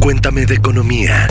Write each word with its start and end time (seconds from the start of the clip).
Cuéntame 0.00 0.46
de 0.46 0.54
economía. 0.54 1.28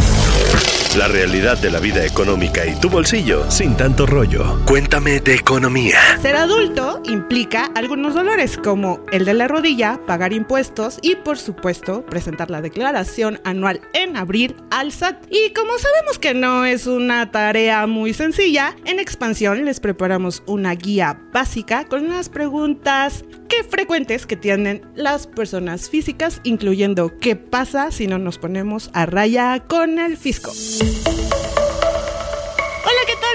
La 0.96 1.08
realidad 1.08 1.58
de 1.58 1.72
la 1.72 1.80
vida 1.80 2.06
económica 2.06 2.68
y 2.68 2.80
tu 2.80 2.88
bolsillo 2.88 3.50
sin 3.50 3.76
tanto 3.76 4.06
rollo. 4.06 4.64
Cuéntame 4.66 5.20
de 5.22 5.34
economía. 5.34 5.98
Ser 6.22 6.36
adulto 6.36 7.02
implica 7.06 7.72
algunos 7.76 8.14
dolores 8.14 8.58
como 8.58 9.00
el 9.12 9.26
de 9.26 9.34
la 9.34 9.48
rodilla, 9.48 10.00
pagar 10.06 10.34
impuestos 10.34 11.00
y 11.02 11.16
por 11.16 11.40
supuesto 11.40 12.06
presentar 12.06 12.52
la 12.52 12.62
declaración 12.62 13.40
anual 13.44 13.82
en 13.94 14.16
abril 14.18 14.56
al 14.70 14.92
SAT. 14.92 15.26
Y 15.32 15.52
como 15.54 15.78
sabemos 15.80 16.20
que 16.20 16.36
no 16.36 16.64
es 16.64 16.86
una 16.86 17.32
tarea 17.32 17.88
muy 17.88 18.14
sencilla, 18.14 18.76
en 18.86 19.00
expansión 19.00 19.66
les 19.66 19.80
preparamos 19.80 20.44
una 20.46 20.76
guía 20.76 21.20
básica 21.34 21.86
con 21.86 22.06
unas 22.06 22.30
preguntas 22.30 23.26
que 23.50 23.64
frecuentes 23.64 24.26
que 24.26 24.38
tienen 24.38 24.82
las 24.96 25.28
personas 25.28 25.90
físicas, 25.90 26.40
incluyendo 26.44 27.18
qué 27.20 27.36
pasa 27.36 27.92
si 27.92 28.08
no 28.08 28.18
nos 28.18 28.38
ponemos 28.38 28.90
a 28.94 29.06
raya 29.06 29.62
con 29.68 30.00
el 30.00 30.16
fisco. 30.16 30.54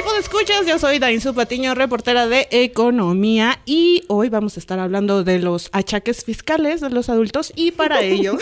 Hola, 0.05 0.21
¿qué 0.21 0.29
tal? 0.29 0.31
¿Cómo 0.31 0.43
escuchas? 0.45 0.67
Yo 0.67 0.79
soy 0.79 0.99
Dainzu 0.99 1.35
Patiño, 1.35 1.75
reportera 1.75 2.27
de 2.27 2.49
Economía 2.51 3.61
y 3.65 4.03
hoy 4.09 4.29
vamos 4.29 4.57
a 4.57 4.61
estar 4.61 4.79
hablando 4.79 5.25
de 5.25 5.39
los 5.39 5.71
achaques 5.73 6.25
fiscales 6.25 6.81
de 6.81 6.91
los 6.91 7.09
adultos 7.09 7.53
y 7.57 7.73
para 7.73 8.03
ello 8.03 8.37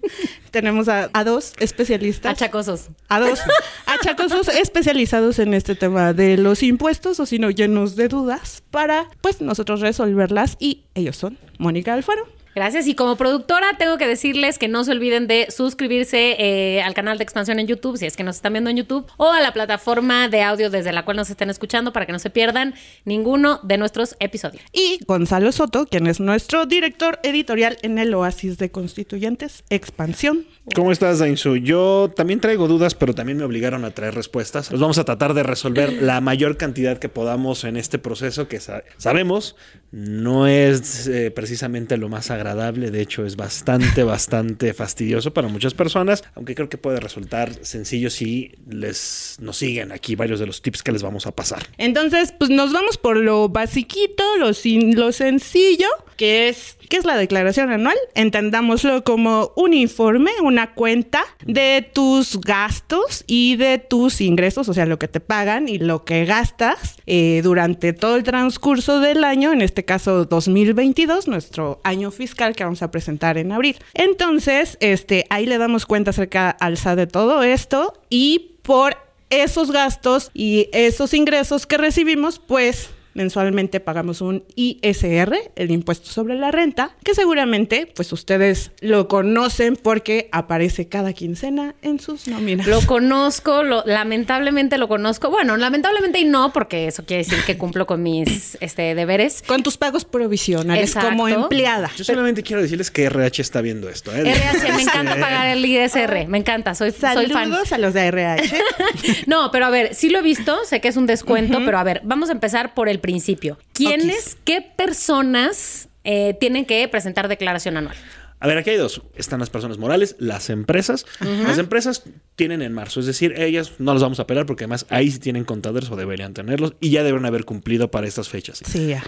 tenemos 0.50 0.88
a, 0.88 1.08
dos 1.24 1.54
especialistas. 1.58 2.32
Achacosos. 2.32 2.88
A 3.08 3.20
dos 3.20 3.40
achacosos 3.86 4.48
especializados 4.48 5.38
en 5.38 5.54
este 5.54 5.74
tema 5.74 6.12
de 6.12 6.36
los 6.36 6.62
impuestos 6.62 7.20
o 7.20 7.26
si 7.26 7.38
no 7.38 7.50
llenos 7.50 7.96
de 7.96 8.08
dudas 8.08 8.62
para 8.70 9.08
pues 9.20 9.40
nosotros 9.40 9.80
resolverlas 9.80 10.56
y 10.58 10.84
ellos 10.94 11.16
son 11.16 11.38
Mónica 11.58 11.94
Alfaro. 11.94 12.35
Gracias. 12.56 12.86
Y 12.86 12.94
como 12.94 13.16
productora, 13.16 13.76
tengo 13.78 13.98
que 13.98 14.08
decirles 14.08 14.58
que 14.58 14.66
no 14.66 14.82
se 14.82 14.92
olviden 14.92 15.26
de 15.26 15.48
suscribirse 15.50 16.36
eh, 16.38 16.80
al 16.80 16.94
canal 16.94 17.18
de 17.18 17.22
expansión 17.22 17.58
en 17.58 17.66
YouTube, 17.66 17.98
si 17.98 18.06
es 18.06 18.16
que 18.16 18.24
nos 18.24 18.36
están 18.36 18.54
viendo 18.54 18.70
en 18.70 18.78
YouTube, 18.78 19.06
o 19.18 19.30
a 19.30 19.42
la 19.42 19.52
plataforma 19.52 20.30
de 20.30 20.42
audio 20.42 20.70
desde 20.70 20.90
la 20.90 21.04
cual 21.04 21.18
nos 21.18 21.28
estén 21.28 21.50
escuchando 21.50 21.92
para 21.92 22.06
que 22.06 22.12
no 22.12 22.18
se 22.18 22.30
pierdan 22.30 22.72
ninguno 23.04 23.60
de 23.62 23.76
nuestros 23.76 24.16
episodios. 24.20 24.62
Y 24.72 25.00
Gonzalo 25.06 25.52
Soto, 25.52 25.84
quien 25.84 26.06
es 26.06 26.18
nuestro 26.18 26.64
director 26.64 27.18
editorial 27.22 27.76
en 27.82 27.98
el 27.98 28.14
Oasis 28.14 28.56
de 28.56 28.70
Constituyentes, 28.70 29.62
Expansión. 29.68 30.46
¿Cómo 30.74 30.92
estás, 30.92 31.18
Dainzu? 31.18 31.56
Yo 31.56 32.10
también 32.16 32.40
traigo 32.40 32.68
dudas, 32.68 32.94
pero 32.94 33.14
también 33.14 33.36
me 33.36 33.44
obligaron 33.44 33.84
a 33.84 33.90
traer 33.90 34.14
respuestas. 34.14 34.72
Los 34.72 34.80
vamos 34.80 34.96
a 34.96 35.04
tratar 35.04 35.34
de 35.34 35.42
resolver 35.42 35.92
la 36.02 36.22
mayor 36.22 36.56
cantidad 36.56 36.96
que 36.96 37.10
podamos 37.10 37.64
en 37.64 37.76
este 37.76 37.98
proceso 37.98 38.48
que 38.48 38.60
sabemos 38.60 39.56
no 39.92 40.46
es 40.46 41.06
eh, 41.06 41.30
precisamente 41.30 41.96
lo 41.96 42.08
más 42.08 42.30
de 42.54 43.00
hecho 43.00 43.26
es 43.26 43.36
bastante, 43.36 44.02
bastante 44.04 44.72
fastidioso 44.74 45.32
para 45.32 45.48
muchas 45.48 45.74
personas, 45.74 46.24
aunque 46.34 46.54
creo 46.54 46.68
que 46.68 46.78
puede 46.78 47.00
resultar 47.00 47.52
sencillo 47.64 48.10
si 48.10 48.52
les 48.68 49.36
nos 49.40 49.56
siguen 49.56 49.92
aquí 49.92 50.14
varios 50.14 50.40
de 50.40 50.46
los 50.46 50.62
tips 50.62 50.82
que 50.82 50.92
les 50.92 51.02
vamos 51.02 51.26
a 51.26 51.32
pasar. 51.32 51.66
Entonces, 51.78 52.32
pues 52.38 52.50
nos 52.50 52.72
vamos 52.72 52.98
por 52.98 53.16
lo 53.16 53.48
basiquito, 53.48 54.24
lo, 54.38 54.50
lo 54.94 55.12
sencillo, 55.12 55.88
que 56.16 56.48
es 56.48 56.76
¿qué 56.88 56.96
es 56.96 57.04
la 57.04 57.16
declaración 57.16 57.70
anual? 57.70 57.96
Entendámoslo 58.14 59.04
como 59.04 59.52
un 59.56 59.74
informe, 59.74 60.30
una 60.42 60.74
cuenta 60.74 61.24
de 61.44 61.88
tus 61.92 62.40
gastos 62.40 63.24
y 63.26 63.56
de 63.56 63.78
tus 63.78 64.20
ingresos, 64.20 64.68
o 64.68 64.74
sea, 64.74 64.86
lo 64.86 64.98
que 64.98 65.08
te 65.08 65.20
pagan 65.20 65.68
y 65.68 65.78
lo 65.78 66.04
que 66.04 66.24
gastas 66.24 66.96
eh, 67.06 67.40
durante 67.42 67.92
todo 67.92 68.16
el 68.16 68.22
transcurso 68.22 69.00
del 69.00 69.24
año, 69.24 69.52
en 69.52 69.62
este 69.62 69.84
caso 69.84 70.24
2022, 70.24 71.28
nuestro 71.28 71.80
año 71.84 72.10
fiscal 72.10 72.54
que 72.54 72.64
vamos 72.64 72.82
a 72.82 72.90
presentar 72.90 73.38
en 73.38 73.52
abril. 73.52 73.76
Entonces, 73.94 74.76
este, 74.80 75.26
ahí 75.30 75.46
le 75.46 75.58
damos 75.58 75.86
cuenta 75.86 76.10
acerca 76.10 76.50
al 76.50 76.76
SAT 76.76 76.96
de 76.96 77.06
todo 77.06 77.42
esto 77.42 77.94
y 78.10 78.56
por 78.62 78.96
esos 79.30 79.70
gastos 79.70 80.30
y 80.34 80.68
esos 80.72 81.12
ingresos 81.14 81.66
que 81.66 81.78
recibimos, 81.78 82.38
pues 82.38 82.90
mensualmente 83.16 83.80
pagamos 83.80 84.20
un 84.20 84.44
ISR, 84.54 85.34
el 85.56 85.70
impuesto 85.70 86.08
sobre 86.10 86.34
la 86.36 86.50
renta, 86.50 86.96
que 87.02 87.14
seguramente 87.14 87.90
pues 87.94 88.12
ustedes 88.12 88.72
lo 88.80 89.08
conocen 89.08 89.76
porque 89.76 90.28
aparece 90.32 90.88
cada 90.88 91.12
quincena 91.12 91.74
en 91.82 91.98
sus 91.98 92.28
nóminas. 92.28 92.66
Lo 92.66 92.80
conozco, 92.82 93.62
lo, 93.62 93.82
lamentablemente 93.86 94.78
lo 94.78 94.86
conozco. 94.86 95.30
Bueno, 95.30 95.56
lamentablemente 95.56 96.20
y 96.20 96.24
no, 96.24 96.52
porque 96.52 96.86
eso 96.86 97.04
quiere 97.04 97.24
decir 97.24 97.38
que 97.44 97.56
cumplo 97.56 97.86
con 97.86 98.02
mis 98.02 98.58
este, 98.60 98.94
deberes. 98.94 99.42
Con 99.46 99.62
tus 99.62 99.76
pagos 99.76 100.04
provisionales 100.04 100.94
como 100.94 101.28
empleada. 101.28 101.90
Yo 101.96 102.04
solamente 102.04 102.42
quiero 102.42 102.62
decirles 102.62 102.90
que 102.90 103.04
RH 103.04 103.42
está 103.42 103.60
viendo 103.60 103.88
esto. 103.88 104.14
¿eh? 104.14 104.20
RH, 104.20 104.72
me 104.74 104.82
encanta 104.82 105.16
pagar 105.16 105.48
el 105.48 105.64
ISR, 105.64 106.28
me 106.28 106.38
encanta, 106.38 106.74
soy, 106.74 106.92
soy 106.92 107.28
fan. 107.28 107.52
a 107.52 107.78
los 107.78 107.94
de 107.94 108.06
RH. 108.06 108.58
no, 109.26 109.50
pero 109.50 109.66
a 109.66 109.70
ver, 109.70 109.94
sí 109.94 110.10
lo 110.10 110.18
he 110.18 110.22
visto, 110.22 110.64
sé 110.64 110.80
que 110.80 110.88
es 110.88 110.96
un 110.96 111.06
descuento, 111.06 111.60
pero 111.64 111.78
a 111.78 111.84
ver, 111.84 112.02
vamos 112.04 112.28
a 112.28 112.32
empezar 112.32 112.74
por 112.74 112.88
el 112.88 113.00
principio. 113.06 113.56
¿Quiénes, 113.72 114.36
qué 114.44 114.60
personas 114.60 115.88
eh, 116.02 116.36
tienen 116.40 116.64
que 116.64 116.86
presentar 116.88 117.28
declaración 117.28 117.76
anual? 117.76 117.96
A 118.40 118.46
ver, 118.48 118.58
aquí 118.58 118.70
hay 118.70 118.76
dos. 118.76 119.00
Están 119.14 119.40
las 119.40 119.48
personas 119.48 119.78
morales, 119.78 120.16
las 120.18 120.50
empresas. 120.50 121.06
Las 121.20 121.58
empresas 121.58 122.02
tienen 122.34 122.60
en 122.60 122.72
marzo, 122.72 123.00
es 123.00 123.06
decir, 123.06 123.32
ellas 123.40 123.72
no 123.78 123.94
las 123.94 124.02
vamos 124.02 124.18
a 124.18 124.22
apelar 124.22 124.44
porque 124.44 124.64
además 124.64 124.86
ahí 124.90 125.10
sí 125.10 125.18
tienen 125.18 125.44
contadores 125.44 125.90
o 125.90 125.96
deberían 125.96 126.34
tenerlos 126.34 126.74
y 126.80 126.90
ya 126.90 127.02
deben 127.02 127.24
haber 127.24 127.44
cumplido 127.44 127.90
para 127.90 128.06
estas 128.06 128.28
fechas. 128.28 128.60
Sí, 128.66 128.88
ya. 128.88 129.04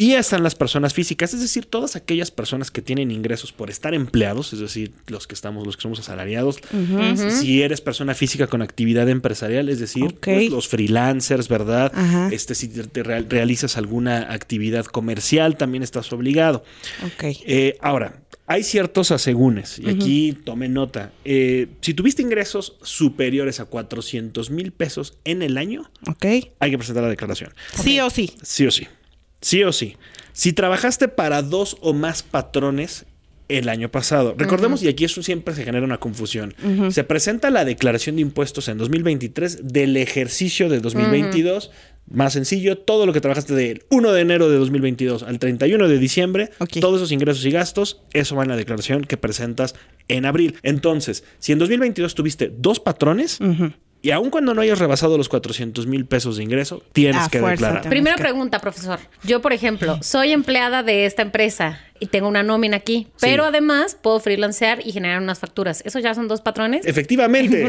Y 0.00 0.14
están 0.14 0.42
las 0.42 0.54
personas 0.54 0.94
físicas, 0.94 1.34
es 1.34 1.42
decir, 1.42 1.66
todas 1.66 1.94
aquellas 1.94 2.30
personas 2.30 2.70
que 2.70 2.80
tienen 2.80 3.10
ingresos 3.10 3.52
por 3.52 3.68
estar 3.68 3.92
empleados, 3.92 4.54
es 4.54 4.58
decir, 4.58 4.92
los 5.08 5.26
que 5.26 5.34
estamos, 5.34 5.66
los 5.66 5.76
que 5.76 5.82
somos 5.82 6.00
asalariados. 6.00 6.58
Si 7.28 7.60
eres 7.60 7.82
persona 7.82 8.14
física 8.14 8.46
con 8.46 8.62
actividad 8.62 9.10
empresarial, 9.10 9.68
es 9.68 9.78
decir, 9.78 10.16
pues, 10.18 10.50
los 10.50 10.68
freelancers, 10.68 11.48
¿verdad? 11.48 11.92
Este, 12.32 12.54
si 12.54 12.68
te 12.68 13.02
realizas 13.02 13.76
alguna 13.76 14.32
actividad 14.32 14.86
comercial, 14.86 15.58
también 15.58 15.82
estás 15.82 16.10
obligado. 16.14 16.64
Eh, 17.44 17.76
ahora, 17.82 18.22
hay 18.46 18.62
ciertos 18.62 19.10
asegúnes, 19.10 19.78
y 19.78 19.90
aquí 19.90 20.32
tome 20.32 20.70
nota. 20.70 21.12
Eh, 21.26 21.66
si 21.82 21.92
tuviste 21.92 22.22
ingresos 22.22 22.78
superiores 22.80 23.60
a 23.60 23.66
400 23.66 24.50
mil 24.50 24.72
pesos 24.72 25.18
en 25.24 25.42
el 25.42 25.58
año, 25.58 25.90
hay 26.58 26.70
que 26.70 26.78
presentar 26.78 27.02
la 27.02 27.10
declaración. 27.10 27.52
Sí 27.74 28.00
o 28.00 28.08
sí. 28.08 28.32
Sí 28.42 28.64
o 28.66 28.70
sí. 28.70 28.86
Sí 29.40 29.62
o 29.64 29.72
sí. 29.72 29.96
Si 30.32 30.52
trabajaste 30.52 31.08
para 31.08 31.42
dos 31.42 31.76
o 31.80 31.92
más 31.92 32.22
patrones 32.22 33.06
el 33.50 33.68
año 33.68 33.90
pasado. 33.90 34.34
Recordemos, 34.38 34.82
y 34.82 34.88
aquí 34.88 35.04
eso 35.04 35.22
siempre 35.22 35.54
se 35.54 35.64
genera 35.64 35.84
una 35.84 35.98
confusión. 35.98 36.54
Se 36.90 37.04
presenta 37.04 37.50
la 37.50 37.64
declaración 37.64 38.16
de 38.16 38.22
impuestos 38.22 38.68
en 38.68 38.78
2023 38.78 39.60
del 39.64 39.96
ejercicio 39.96 40.68
de 40.68 40.80
2022. 40.80 41.70
Más 42.08 42.32
sencillo, 42.32 42.78
todo 42.78 43.06
lo 43.06 43.12
que 43.12 43.20
trabajaste 43.20 43.54
del 43.54 43.82
1 43.90 44.12
de 44.12 44.20
enero 44.20 44.48
de 44.48 44.56
2022 44.56 45.22
al 45.22 45.38
31 45.38 45.88
de 45.88 45.98
diciembre, 45.98 46.50
todos 46.80 46.96
esos 46.96 47.12
ingresos 47.12 47.44
y 47.44 47.50
gastos, 47.50 48.02
eso 48.12 48.34
va 48.36 48.42
en 48.44 48.48
la 48.48 48.56
declaración 48.56 49.04
que 49.04 49.16
presentas 49.16 49.74
en 50.08 50.26
abril. 50.26 50.56
Entonces, 50.62 51.24
si 51.38 51.52
en 51.52 51.58
2022 51.58 52.14
tuviste 52.14 52.52
dos 52.56 52.80
patrones, 52.80 53.38
y 54.02 54.10
aun 54.10 54.30
cuando 54.30 54.54
no 54.54 54.62
hayas 54.62 54.78
rebasado 54.78 55.18
los 55.18 55.28
400 55.28 55.86
mil 55.86 56.06
pesos 56.06 56.36
de 56.36 56.42
ingreso, 56.42 56.82
tienes 56.92 57.28
que 57.28 57.40
declarar. 57.40 57.88
Primera 57.88 58.16
pregunta, 58.16 58.58
profesor. 58.58 58.98
Yo, 59.22 59.42
por 59.42 59.52
ejemplo, 59.52 59.98
soy 60.02 60.32
empleada 60.32 60.82
de 60.82 61.06
esta 61.06 61.22
empresa 61.22 61.80
y 62.00 62.06
tengo 62.06 62.26
una 62.26 62.42
nómina 62.42 62.78
aquí. 62.78 63.08
Pero 63.20 63.44
además 63.44 63.96
puedo 64.00 64.18
freelancear 64.20 64.80
y 64.84 64.92
generar 64.92 65.20
unas 65.22 65.38
facturas. 65.38 65.82
¿Eso 65.84 65.98
ya 65.98 66.14
son 66.14 66.28
dos 66.28 66.40
patrones? 66.40 66.86
Efectivamente. 66.86 67.62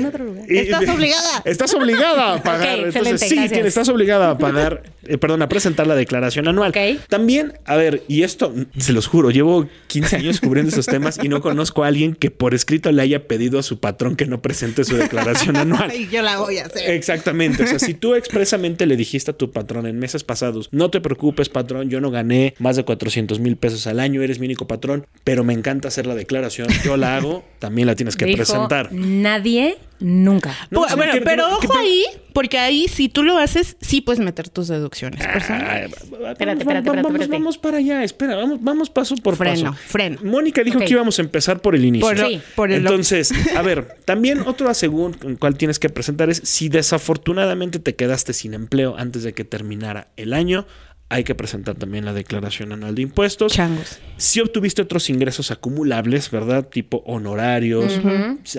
estás 0.47 0.89
obligada. 0.95 1.41
Estás 1.43 1.73
obligada 1.73 2.35
a 2.35 2.43
pagar. 2.43 2.79
Entonces, 2.79 3.21
sí, 3.21 3.37
estás 3.37 3.89
obligada 3.89 4.31
a 4.31 4.37
pagar, 4.37 4.83
eh, 5.03 5.17
perdón, 5.17 5.41
a 5.41 5.49
presentar 5.49 5.85
la 5.85 5.95
declaración 5.95 6.47
anual. 6.47 6.73
También, 7.09 7.53
a 7.65 7.75
ver, 7.75 8.03
y 8.07 8.23
esto 8.23 8.53
se 8.77 8.93
los 8.93 9.07
juro, 9.07 9.31
llevo 9.31 9.67
15 9.87 10.15
años 10.15 10.39
cubriendo 10.39 10.71
esos 10.71 10.85
temas 10.85 11.19
y 11.21 11.27
no 11.27 11.41
conozco 11.41 11.83
a 11.83 11.87
alguien 11.87 12.15
que 12.15 12.31
por 12.31 12.53
escrito 12.53 12.91
le 12.91 13.01
haya 13.01 13.27
pedido 13.27 13.59
a 13.59 13.63
su 13.63 13.79
patrón 13.79 14.15
que 14.15 14.25
no 14.25 14.41
presente 14.41 14.85
su 14.85 14.95
declaración 14.95 15.55
anual. 15.57 15.93
y 15.93 16.07
yo 16.07 16.20
la 16.21 16.37
voy 16.39 16.57
a 16.57 16.65
hacer. 16.65 16.89
Exactamente. 16.91 17.63
O 17.63 17.67
sea, 17.67 17.79
si 17.79 17.93
tú 17.93 18.15
expresamente 18.15 18.85
le 18.85 18.95
dijiste 18.95 19.31
a 19.31 19.33
tu 19.37 19.51
patrón 19.51 19.85
en 19.87 19.99
meses 19.99 20.23
pasados, 20.23 20.69
no 20.71 20.89
te 20.89 21.01
preocupes, 21.01 21.49
patrón, 21.49 21.89
yo 21.89 22.01
no 22.01 22.11
gané 22.11 22.55
más 22.59 22.75
de 22.75 22.83
400 22.83 23.39
mil 23.39 23.57
pesos 23.57 23.87
al 23.87 23.99
año 23.99 24.21
eres 24.21 24.39
mi 24.39 24.45
único 24.47 24.67
patrón, 24.67 25.07
pero 25.23 25.43
me 25.43 25.53
encanta 25.53 25.87
hacer 25.87 26.05
la 26.07 26.15
declaración, 26.15 26.67
yo 26.83 26.97
la 26.97 27.17
hago, 27.17 27.43
también 27.59 27.87
la 27.87 27.95
tienes 27.95 28.15
que 28.15 28.25
Dijo, 28.25 28.37
presentar. 28.37 28.91
Nadie, 28.91 29.77
nunca. 29.99 30.55
No, 30.69 30.85
bueno, 30.95 31.13
que- 31.13 31.21
pero 31.21 31.47
que- 31.47 31.53
ojo 31.67 31.73
que- 31.73 31.79
ahí, 31.79 32.03
porque 32.33 32.57
ahí 32.57 32.87
si 32.87 33.09
tú 33.09 33.23
lo 33.23 33.37
haces, 33.37 33.77
sí 33.81 34.01
puedes 34.01 34.19
meter 34.19 34.49
tus 34.49 34.67
deducciones 34.67 35.21
Ah. 35.21 35.37
Espérate, 35.37 35.95
espérate, 35.95 36.59
espérate, 36.61 36.89
vamos, 36.89 37.05
espérate. 37.11 37.31
vamos 37.31 37.57
para 37.57 37.77
allá, 37.77 38.03
espera, 38.03 38.35
vamos, 38.35 38.59
vamos 38.61 38.89
paso 38.89 39.15
por 39.15 39.35
Freno, 39.35 39.71
paso. 39.71 39.83
freno. 39.87 40.19
Mónica 40.23 40.63
dijo 40.63 40.79
que 40.79 40.89
íbamos 40.89 41.19
a 41.19 41.21
empezar 41.21 41.59
por 41.61 41.75
el 41.75 41.85
inicio. 41.85 42.07
Por, 42.07 42.17
Sí. 42.17 42.41
por 42.55 42.71
el 42.71 42.79
Entonces, 42.79 43.31
a 43.55 43.61
ver, 43.61 43.95
también 44.05 44.41
otro 44.45 44.71
según 44.73 45.15
en 45.23 45.35
cual 45.35 45.55
tienes 45.57 45.79
que 45.79 45.89
presentar 45.89 46.10
es 46.29 46.41
si 46.43 46.69
desafortunadamente 46.69 47.79
te 47.79 47.95
quedaste 47.95 48.33
sin 48.33 48.53
empleo 48.53 48.95
antes 48.97 49.23
de 49.23 49.33
que 49.33 49.43
terminara 49.43 50.07
el 50.17 50.33
año, 50.33 50.65
hay 51.09 51.25
que 51.25 51.35
presentar 51.35 51.75
también 51.75 52.05
la 52.05 52.13
declaración 52.13 52.71
anual 52.71 52.95
de 52.95 53.01
impuestos. 53.01 53.51
changos. 53.51 53.99
Si 54.15 54.39
obtuviste 54.39 54.81
otros 54.81 55.09
ingresos 55.09 55.51
acumulables, 55.51 56.31
¿verdad? 56.31 56.69
Tipo 56.69 57.03
honorarios, 57.05 57.99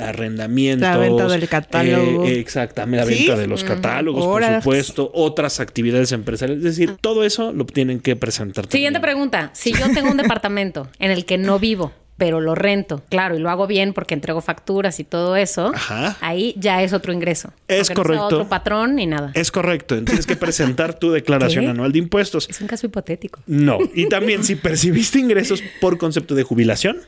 arrendamientos. 0.01 0.87
La 0.89 0.97
venta 0.99 1.29
del 1.29 1.49
catálogo. 1.49 2.25
eh, 2.27 2.39
exactamente, 2.39 3.07
la 3.07 3.11
¿Sí? 3.11 3.25
venta 3.27 3.41
de 3.41 3.47
los 3.47 3.65
catálogos, 3.65 4.25
Horas. 4.27 4.63
por 4.63 4.75
supuesto, 4.75 5.11
otras 5.15 5.61
actividades 5.61 6.13
empresariales. 6.13 6.65
Es 6.65 6.77
decir, 6.77 6.97
todo 7.01 7.25
eso 7.25 7.53
lo 7.53 7.65
tienen 7.65 8.01
que 8.01 8.17
presentar. 8.17 8.67
Siguiente 8.69 8.99
también. 9.01 9.15
pregunta. 9.15 9.51
Si 9.55 9.73
yo 9.73 9.91
tengo 9.95 10.11
un 10.11 10.17
departamento 10.19 10.89
en 10.99 11.11
el 11.11 11.25
que 11.25 11.39
no 11.39 11.59
vivo, 11.59 11.93
pero 12.23 12.41
lo 12.41 12.55
rento, 12.55 13.03
claro, 13.09 13.35
y 13.37 13.41
lo 13.41 13.51
hago 13.51 13.67
bien 13.67 13.93
porque 13.95 14.15
entrego 14.15 14.41
facturas 14.41 15.01
y 15.01 15.05
todo 15.05 15.35
eso, 15.35 15.73
Ajá. 15.75 16.17
ahí 16.21 16.55
ya 16.57 16.81
es 16.85 16.93
otro 16.93 17.13
ingreso. 17.13 17.53
Es 17.67 17.89
Aunque 17.91 17.95
no 17.95 18.03
correcto. 18.05 18.25
otro 18.27 18.49
patrón 18.49 18.95
ni 18.95 19.07
nada. 19.07 19.33
Es 19.35 19.51
correcto. 19.51 20.01
Tienes 20.05 20.25
que 20.25 20.37
presentar 20.37 20.97
tu 20.97 21.11
declaración 21.11 21.65
¿Qué? 21.65 21.71
anual 21.73 21.91
de 21.91 21.99
impuestos. 21.99 22.49
Es 22.49 22.61
un 22.61 22.69
caso 22.69 22.87
hipotético. 22.87 23.41
No. 23.49 23.79
Y 23.93 24.09
también 24.09 24.45
si 24.45 24.55
percibiste 24.55 25.19
ingresos 25.19 25.65
por 25.81 25.99
concepto 25.99 26.37
de 26.37 26.45
jubilación, 26.45 27.01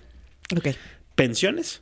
Ok. 0.52 0.70
pensiones, 1.14 1.81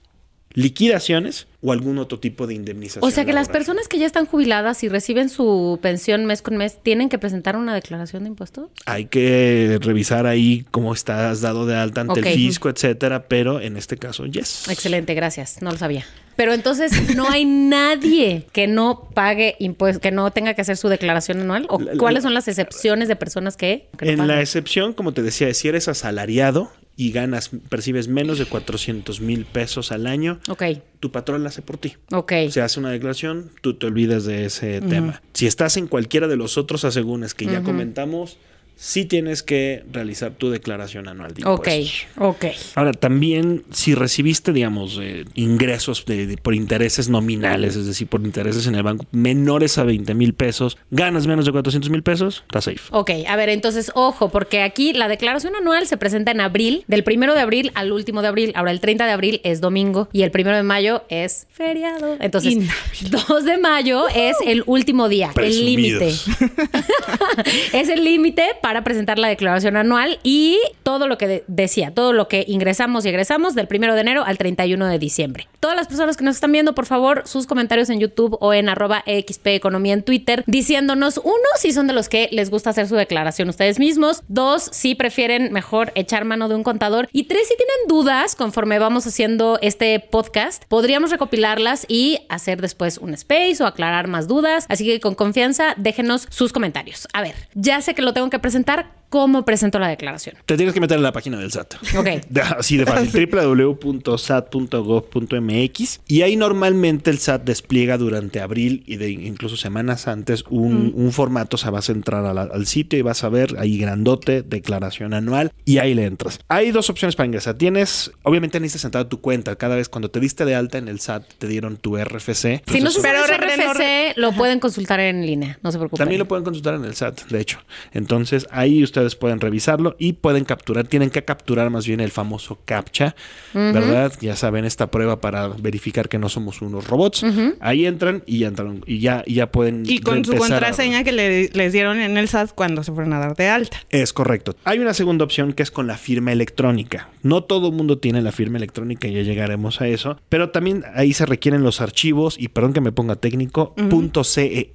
liquidaciones 0.54 1.46
o 1.60 1.72
algún 1.72 1.99
otro 1.99 2.19
tipo 2.19 2.46
de 2.46 2.54
indemnización. 2.54 3.04
O 3.04 3.10
sea 3.10 3.25
que 3.25 3.32
las 3.32 3.49
personas 3.49 3.87
que 3.88 3.99
ya 3.99 4.06
están 4.06 4.26
jubiladas 4.26 4.82
y 4.82 4.88
reciben 4.88 5.28
su 5.28 5.78
pensión 5.81 6.25
mes 6.26 6.43
con 6.43 6.56
mes 6.56 6.78
tienen 6.82 7.08
que 7.08 7.19
presentar 7.19 7.56
una 7.56 7.75
declaración 7.75 8.25
de 8.25 8.31
impuestos. 8.31 8.69
Hay 8.87 9.06
que 9.06 9.78
revisar 9.81 10.26
ahí 10.26 10.64
cómo 10.70 10.93
estás 10.93 11.40
dado 11.40 11.66
de 11.66 11.76
alta 11.76 12.00
ante 12.00 12.20
el 12.20 12.26
fisco, 12.26 12.69
etcétera, 12.69 13.28
pero 13.28 13.60
en 13.60 13.76
este 13.76 13.96
caso, 13.96 14.26
yes. 14.26 14.69
Excelente, 14.69 15.14
gracias. 15.14 15.62
No 15.62 15.70
lo 15.70 15.78
sabía. 15.78 16.04
Pero 16.34 16.54
entonces 16.54 17.14
no 17.14 17.28
hay 17.28 17.44
nadie 17.44 18.46
que 18.52 18.66
no 18.66 19.08
pague 19.14 19.54
impuestos, 19.58 20.00
que 20.00 20.10
no 20.10 20.31
tenga 20.32 20.54
que 20.54 20.62
hacer 20.62 20.76
su 20.76 20.88
declaración 20.88 21.40
anual. 21.40 21.66
¿O 21.69 21.78
La- 21.78 21.93
la- 21.93 21.99
cuáles 21.99 22.22
son 22.25 22.34
las 22.34 22.49
excepciones 22.49 23.06
de 23.08 23.16
personas 23.16 23.56
que, 23.56 23.87
que 23.99 24.16
no 24.16 24.22
En 24.22 24.28
la 24.28 24.40
excepción, 24.40 24.94
como 24.94 25.12
te 25.12 25.22
decía, 25.22 25.52
si 25.54 25.69
eres 25.69 25.88
asalariado 25.88 26.70
y 26.97 27.11
ganas, 27.12 27.50
percibes 27.69 28.09
menos 28.09 28.39
de 28.39 28.44
400 28.47 29.21
mil 29.21 29.44
pesos 29.47 29.93
al 29.93 30.06
año, 30.06 30.41
Ok, 30.49 30.62
tu 31.00 31.11
patrón 31.11 31.43
la 31.43 31.49
hace 31.49 31.62
por 31.62 31.79
ti. 31.79 31.94
ok. 32.12 32.33
Se 32.50 32.61
hace 32.61 32.79
una 32.81 32.91
declaración, 32.91 33.50
tú 33.62 33.75
te 33.75 33.87
olvidas 33.87 34.25
de 34.25 34.44
ese 34.44 34.81
tema. 34.83 35.23
Si 35.33 35.47
estás 35.47 35.77
en 35.77 35.87
cualquiera 35.87 36.29
de 36.29 36.37
los 36.37 36.59
otros 36.59 36.85
asegúnes 36.85 37.35
que 37.35 37.47
ya 37.47 37.62
comentamos, 37.62 38.37
sí 38.77 39.05
tienes 39.05 39.43
que 39.43 39.85
realizar 39.93 40.33
tu 40.33 40.51
declaración 40.51 41.09
anual 41.09 41.35
de 41.35 41.45
Ok, 41.45 41.69
impuestos. 41.69 42.07
ok. 42.19 42.45
Ahora, 42.75 42.93
también 42.93 43.63
si 43.71 43.95
recibiste, 43.95 44.53
digamos, 44.53 44.99
eh, 45.01 45.25
ingresos 45.35 46.05
de- 46.05 46.27
de- 46.27 46.37
por 46.37 46.55
intereses 46.55 47.09
nominales, 47.09 47.77
es 47.77 47.87
decir, 47.87 48.09
por 48.09 48.21
intereses 48.23 48.67
en 48.67 48.75
el 48.75 48.83
banco 48.83 49.07
menores 49.13 49.79
a 49.79 49.85
20 49.85 50.15
mil 50.15 50.35
pesos, 50.35 50.77
ganas 50.91 51.27
menos 51.27 51.45
de 51.45 51.53
400 51.53 51.91
mil 51.91 52.03
pesos, 52.03 52.43
está 52.47 52.61
safe. 52.61 52.81
Ok, 52.91 53.11
a 53.29 53.37
ver, 53.37 53.49
entonces, 53.51 53.93
ojo, 53.95 54.31
porque 54.31 54.63
aquí 54.63 54.93
la 54.93 55.07
declaración 55.09 55.55
anual 55.55 55.87
se 55.87 55.97
presenta 55.97 56.33
en 56.33 56.41
abril, 56.41 56.85
del 56.89 57.05
primero 57.05 57.35
de 57.35 57.41
abril 57.41 57.71
al 57.75 57.93
último 57.93 58.21
de 58.23 58.29
abril. 58.29 58.53
Ahora, 58.57 58.73
el 58.73 58.81
30 58.81 59.07
de 59.07 59.13
abril 59.13 59.41
es 59.45 59.61
domingo 59.61 60.09
y 60.13 60.23
el 60.23 60.31
primero 60.33 60.57
de 60.57 60.63
mayo 60.65 61.05
es 61.09 61.47
feriado. 61.53 62.17
Entonces, 62.21 62.55
Inhábil. 62.55 63.11
2 63.29 63.45
de 63.45 63.59
mayo 63.59 64.09
es 64.09 64.37
el 64.45 64.65
último 64.67 65.09
día, 65.09 65.31
el 65.37 65.65
límite. 65.65 66.13
Es 67.73 67.89
el 67.89 68.05
límite 68.05 68.45
para 68.62 68.85
presentar 68.85 69.19
la 69.19 69.29
declaración 69.29 69.76
anual 69.76 70.19
y 70.23 70.59
todo 70.82 71.09
lo 71.09 71.19
que 71.19 71.26
de- 71.26 71.44
decía, 71.49 71.93
todo 71.93 72.12
lo 72.12 72.29
que 72.29 72.44
ingresamos 72.49 73.05
y 73.05 73.09
egresamos 73.09 73.55
del 73.55 73.67
primero 73.69 73.94
de 73.94 74.00
enero 74.00 74.25
al 74.25 74.38
31 74.38 74.87
de 74.87 74.99
diciembre. 74.99 75.49
Todas 75.61 75.76
las 75.76 75.87
personas 75.88 76.17
que 76.17 76.25
nos 76.25 76.37
están 76.37 76.53
viendo, 76.53 76.75
por 76.75 76.87
favor, 76.87 77.23
sus 77.26 77.47
comentarios 77.47 77.91
en 77.91 78.00
YouTube 78.00 78.37
o 78.41 78.55
en 78.55 78.69
arroba 78.69 79.05
XP 79.06 79.49
Economía 79.49 79.94
en 79.94 80.03
Twitter, 80.03 80.44
diciéndonos, 80.47 81.19
uno, 81.19 81.35
si 81.56 81.73
son 81.73 81.87
de 81.87 81.93
los 81.93 82.09
que 82.09 82.29
les 82.32 82.50
gusta 82.50 82.70
hacer 82.70 82.88
su 82.88 82.94
declaración 82.97 83.49
ustedes 83.49 83.79
mismos, 83.79 84.23
dos, 84.29 84.62
si 84.73 84.94
prefieren 84.94 85.53
mejor 85.53 85.93
echar 85.94 86.25
mano 86.25 86.49
de 86.49 86.55
un 86.55 86.62
contador 86.62 87.09
y 87.12 87.25
tres, 87.25 87.49
si 87.49 87.56
tienen 87.56 87.88
dudas 87.88 88.37
conforme 88.37 88.79
vamos 88.79 89.06
haciendo 89.06 89.59
este 89.61 89.99
podcast, 90.00 90.64
podríamos 90.69 91.11
recopilarlas 91.11 91.85
y 91.88 92.20
hacer 92.29 92.61
después 92.61 92.99
un 92.99 93.14
space 93.14 93.62
o 93.62 93.67
aclarar 93.67 94.09
más 94.09 94.29
dudas. 94.29 94.67
Así 94.69 94.85
que 94.87 95.00
con 95.00 95.14
confianza, 95.14 95.75
déjenos 95.76 96.26
sus 96.31 96.53
comentarios. 96.53 97.09
A 97.12 97.23
ver, 97.23 97.35
ya 97.55 97.81
sé 97.81 97.94
que 97.94 98.03
lo 98.03 98.12
tengo 98.12 98.31
que 98.31 98.38
presentar 98.38 98.51
presentar 98.52 99.01
¿Cómo 99.12 99.44
presento 99.44 99.79
la 99.79 99.88
declaración? 99.88 100.37
Te 100.47 100.56
tienes 100.56 100.73
que 100.73 100.81
meter 100.81 100.97
en 100.97 101.03
la 101.03 101.12
página 101.12 101.38
del 101.38 101.53
SAT. 101.53 101.75
Ok. 101.99 102.06
Así 102.59 102.79
de 102.79 102.87
fácil, 102.87 103.29
www.sat.gov.mx 103.31 106.00
y 106.09 106.23
ahí 106.23 106.37
normalmente 106.37 107.11
el 107.11 107.19
SAT 107.19 107.43
despliega 107.44 107.99
durante 107.99 108.41
abril 108.41 108.82
y 108.87 108.97
de 108.97 109.11
incluso 109.11 109.59
semanas 109.59 110.09
antes 110.09 110.44
un, 110.49 110.93
un 110.97 111.12
formato, 111.12 111.56
o 111.56 111.59
sea, 111.59 111.70
vas 111.70 111.91
a 111.91 111.93
entrar 111.93 112.25
a 112.25 112.32
la- 112.32 112.41
al 112.43 112.67
sitio 112.67 112.99
y 112.99 113.03
vas 113.03 113.23
a 113.25 113.29
ver 113.29 113.56
ahí 113.59 113.76
grandote, 113.76 114.41
declaración 114.43 115.12
anual 115.12 115.53
y 115.67 115.76
ahí 115.79 115.93
le 115.94 116.06
entras. 116.06 116.41
Hay 116.49 116.70
dos 116.70 116.88
opciones 116.88 117.14
para 117.14 117.26
ingresar. 117.26 117.55
Tienes, 117.56 118.12
obviamente 118.23 118.59
necesitas 118.61 118.87
entrar 118.87 119.05
a 119.05 119.09
tu 119.11 119.20
cuenta. 119.20 119.56
Cada 119.56 119.76
vez 119.76 119.91
cuando 119.91 120.11
te 120.11 120.20
diste 120.20 120.47
de 120.47 120.55
alta 120.55 120.79
en 120.79 120.88
el 120.88 121.00
SAT 121.00 121.25
te 121.38 121.49
dieron 121.49 121.76
tu 121.76 121.99
RFC. 121.99 122.62
Si 122.67 122.81
no 122.81 122.91
se 122.91 123.03
Pero 123.03 123.19
RFC, 123.26 124.17
lo 124.17 124.32
pueden 124.32 124.59
consultar 124.59 125.00
en 125.00 125.26
línea. 125.26 125.59
No 125.62 125.70
se 125.70 125.76
preocupen. 125.79 125.99
También 125.99 126.19
lo 126.19 126.26
pueden 126.29 126.44
consultar 126.44 126.75
en 126.76 126.85
el 126.87 126.94
SAT, 126.94 127.26
de 127.29 127.41
hecho. 127.41 127.59
Entonces 127.93 128.47
ahí 128.50 128.82
ustedes 129.02 129.16
pueden 129.16 129.40
revisarlo 129.40 129.96
y 129.99 130.12
pueden 130.14 130.44
capturar, 130.44 130.87
tienen 130.87 131.10
que 131.10 131.25
capturar 131.25 131.70
más 131.70 131.87
bien 131.87 132.00
el 132.00 132.10
famoso 132.10 132.58
CAPTCHA, 132.64 133.14
¿verdad? 133.52 134.12
Ya 134.20 134.37
saben, 134.37 134.64
esta 134.64 134.90
prueba 134.90 135.20
para 135.20 135.49
verificar 135.49 136.08
que 136.08 136.19
no 136.19 136.28
somos 136.28 136.62
unos 136.62 136.87
robots. 136.87 137.25
Ahí 137.60 137.87
entran 137.87 138.22
y 138.26 138.38
ya 138.38 138.49
entraron 138.49 138.82
y 138.87 139.00
ya, 139.00 139.22
y 139.26 139.34
ya 139.34 139.50
pueden. 139.50 139.84
Y 139.87 139.99
con 139.99 140.25
su 140.25 140.32
a- 140.34 140.37
contraseña 140.38 141.04
que 141.04 141.12
le- 141.12 141.49
les 141.49 141.72
dieron 141.72 142.00
en 142.00 142.16
el 142.16 142.28
SAT 142.28 142.52
cuando 142.54 142.84
se 142.84 142.93
fueron 142.93 143.12
a 143.12 143.19
dar 143.19 143.34
de 143.37 143.49
alta. 143.49 143.78
Es 143.90 144.12
correcto. 144.12 144.54
Hay 144.64 144.78
una 144.78 144.94
segunda 144.94 145.25
opción 145.25 145.52
que 145.52 145.62
es 145.62 145.70
con 145.70 145.87
la 145.87 145.96
firma 145.99 146.32
electrónica. 146.32 147.08
No 147.22 147.43
todo 147.44 147.69
el 147.69 147.75
mundo 147.75 147.99
tiene 147.99 148.22
la 148.22 148.32
firma 148.32 148.58
electrónica, 148.58 149.08
ya 149.08 149.22
llegaremos 149.22 149.81
a 149.81 149.88
eso. 149.88 150.19
Pero 150.28 150.50
también 150.50 150.84
ahí 150.94 151.12
se 151.12 151.26
requieren 151.26 151.62
los 151.62 151.81
archivos, 151.81 152.37
y 152.38 152.49
perdón 152.49 152.73
que 152.73 152.80
me 152.80 152.92
ponga 152.92 153.16
técnico, 153.16 153.75
punto 153.75 154.25
.cer 154.25 154.71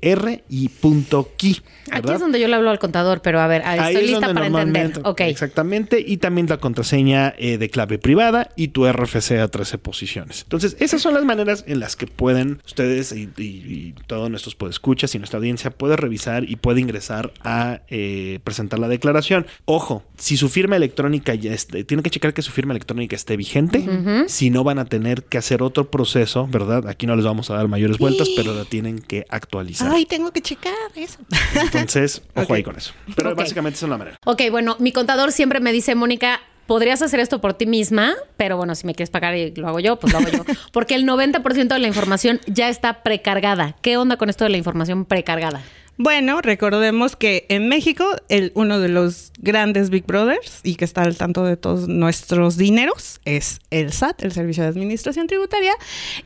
y 0.49 0.69
punto 0.69 1.29
.ki. 1.37 1.61
Aquí 1.89 1.91
¿verdad? 2.01 2.15
es 2.15 2.21
donde 2.21 2.39
yo 2.39 2.47
le 2.47 2.55
hablo 2.55 2.69
al 2.69 2.79
contador, 2.79 3.21
pero 3.21 3.39
a 3.39 3.47
ver, 3.47 3.61
estoy 3.65 4.05
es 4.13 4.16
lista 4.19 4.33
para 4.33 4.47
entender. 4.47 4.83
normalmente- 4.83 5.01
Ok. 5.09 5.21
Exactamente. 5.21 6.03
Y 6.05 6.17
también 6.17 6.47
la 6.47 6.57
contraseña 6.57 7.33
eh, 7.37 7.57
de 7.57 7.69
clave 7.69 7.97
privada 7.99 8.49
y 8.55 8.69
tu 8.69 8.85
RFC 8.87 9.39
a 9.39 9.47
13 9.47 9.77
posiciones. 9.77 10.43
Entonces, 10.43 10.75
esas 10.79 11.01
son 11.01 11.13
las 11.13 11.23
maneras 11.25 11.63
en 11.67 11.79
las 11.79 11.95
que 11.95 12.07
pueden 12.07 12.61
ustedes 12.65 13.11
y, 13.11 13.29
y- 13.37 13.43
y 13.43 13.95
todos 14.07 14.29
nuestros 14.29 14.55
podescuchas 14.55 15.13
y 15.15 15.19
nuestra 15.19 15.37
audiencia 15.37 15.71
puede 15.71 15.95
revisar 15.95 16.43
y 16.49 16.55
puede 16.55 16.81
ingresar 16.81 17.31
a 17.43 17.81
eh, 17.89 18.39
presentar 18.43 18.79
la 18.79 18.87
declaración. 18.87 19.45
Ojo, 19.65 20.03
si 20.17 20.37
su 20.37 20.49
firma 20.49 20.75
electrónica 20.75 21.33
ya 21.35 21.53
esté, 21.53 21.83
tiene 21.83 22.03
que 22.03 22.09
checar 22.09 22.33
que 22.33 22.41
su 22.41 22.51
firma 22.51 22.73
electrónica 22.73 23.15
esté 23.15 23.37
vigente. 23.37 23.85
Si 24.27 24.49
no, 24.49 24.63
van 24.63 24.79
a 24.79 24.85
tener 24.85 25.23
que 25.23 25.37
hacer 25.37 25.61
otro 25.61 25.89
proceso, 25.91 26.47
¿verdad? 26.47 26.87
Aquí 26.87 27.07
no 27.07 27.15
les 27.15 27.25
vamos 27.25 27.49
a 27.49 27.55
dar 27.55 27.67
mayores 27.67 27.97
vueltas, 27.97 28.29
pero 28.35 28.53
la 28.53 28.65
tienen 28.65 28.99
que 28.99 29.25
actualizar. 29.29 29.91
Ay, 29.91 30.05
tengo 30.05 30.31
que 30.31 30.41
checar 30.41 30.73
eso. 30.95 31.17
Entonces, 31.61 32.21
ojo 32.35 32.53
ahí 32.53 32.63
con 32.63 32.75
eso. 32.75 32.93
Pero 33.15 33.31
Ok. 33.31 33.37
básicamente 33.37 33.77
esa 33.77 33.85
es 33.85 33.89
manera. 33.97 34.17
Ok, 34.25 34.43
bueno, 34.51 34.75
mi 34.79 34.91
contador 34.91 35.31
siempre 35.31 35.59
me 35.59 35.71
dice, 35.71 35.95
Mónica, 35.95 36.41
podrías 36.67 37.01
hacer 37.01 37.19
esto 37.19 37.41
por 37.41 37.53
ti 37.55 37.65
misma, 37.65 38.13
pero 38.35 38.57
bueno, 38.57 38.75
si 38.75 38.85
me 38.85 38.93
quieres 38.93 39.09
pagar 39.09 39.35
y 39.35 39.51
lo 39.55 39.67
hago 39.67 39.79
yo, 39.79 39.97
pues 39.97 40.13
lo 40.13 40.19
hago 40.19 40.29
yo. 40.29 40.43
Porque 40.71 40.95
el 40.95 41.05
90% 41.07 41.67
de 41.67 41.79
la 41.79 41.87
información 41.87 42.39
ya 42.45 42.69
está 42.69 43.01
precargada. 43.01 43.75
¿Qué 43.81 43.97
onda 43.97 44.17
con 44.17 44.29
esto 44.29 44.43
de 44.43 44.51
la 44.51 44.57
información 44.57 45.05
precargada? 45.05 45.61
Bueno, 45.99 46.41
recordemos 46.41 47.15
que 47.15 47.47
en 47.49 47.69
México, 47.69 48.05
el, 48.29 48.51
uno 48.53 48.79
de 48.79 48.87
los 48.87 49.31
grandes 49.39 49.89
Big 49.89 50.05
Brothers 50.05 50.59
y 50.61 50.75
que 50.75 50.85
está 50.85 51.01
al 51.01 51.17
tanto 51.17 51.43
de 51.43 51.57
todos 51.57 51.87
nuestros 51.87 52.55
dineros 52.55 53.19
es 53.25 53.61
el 53.71 53.91
SAT, 53.91 54.21
el 54.23 54.31
Servicio 54.31 54.61
de 54.61 54.69
Administración 54.69 55.25
Tributaria. 55.25 55.73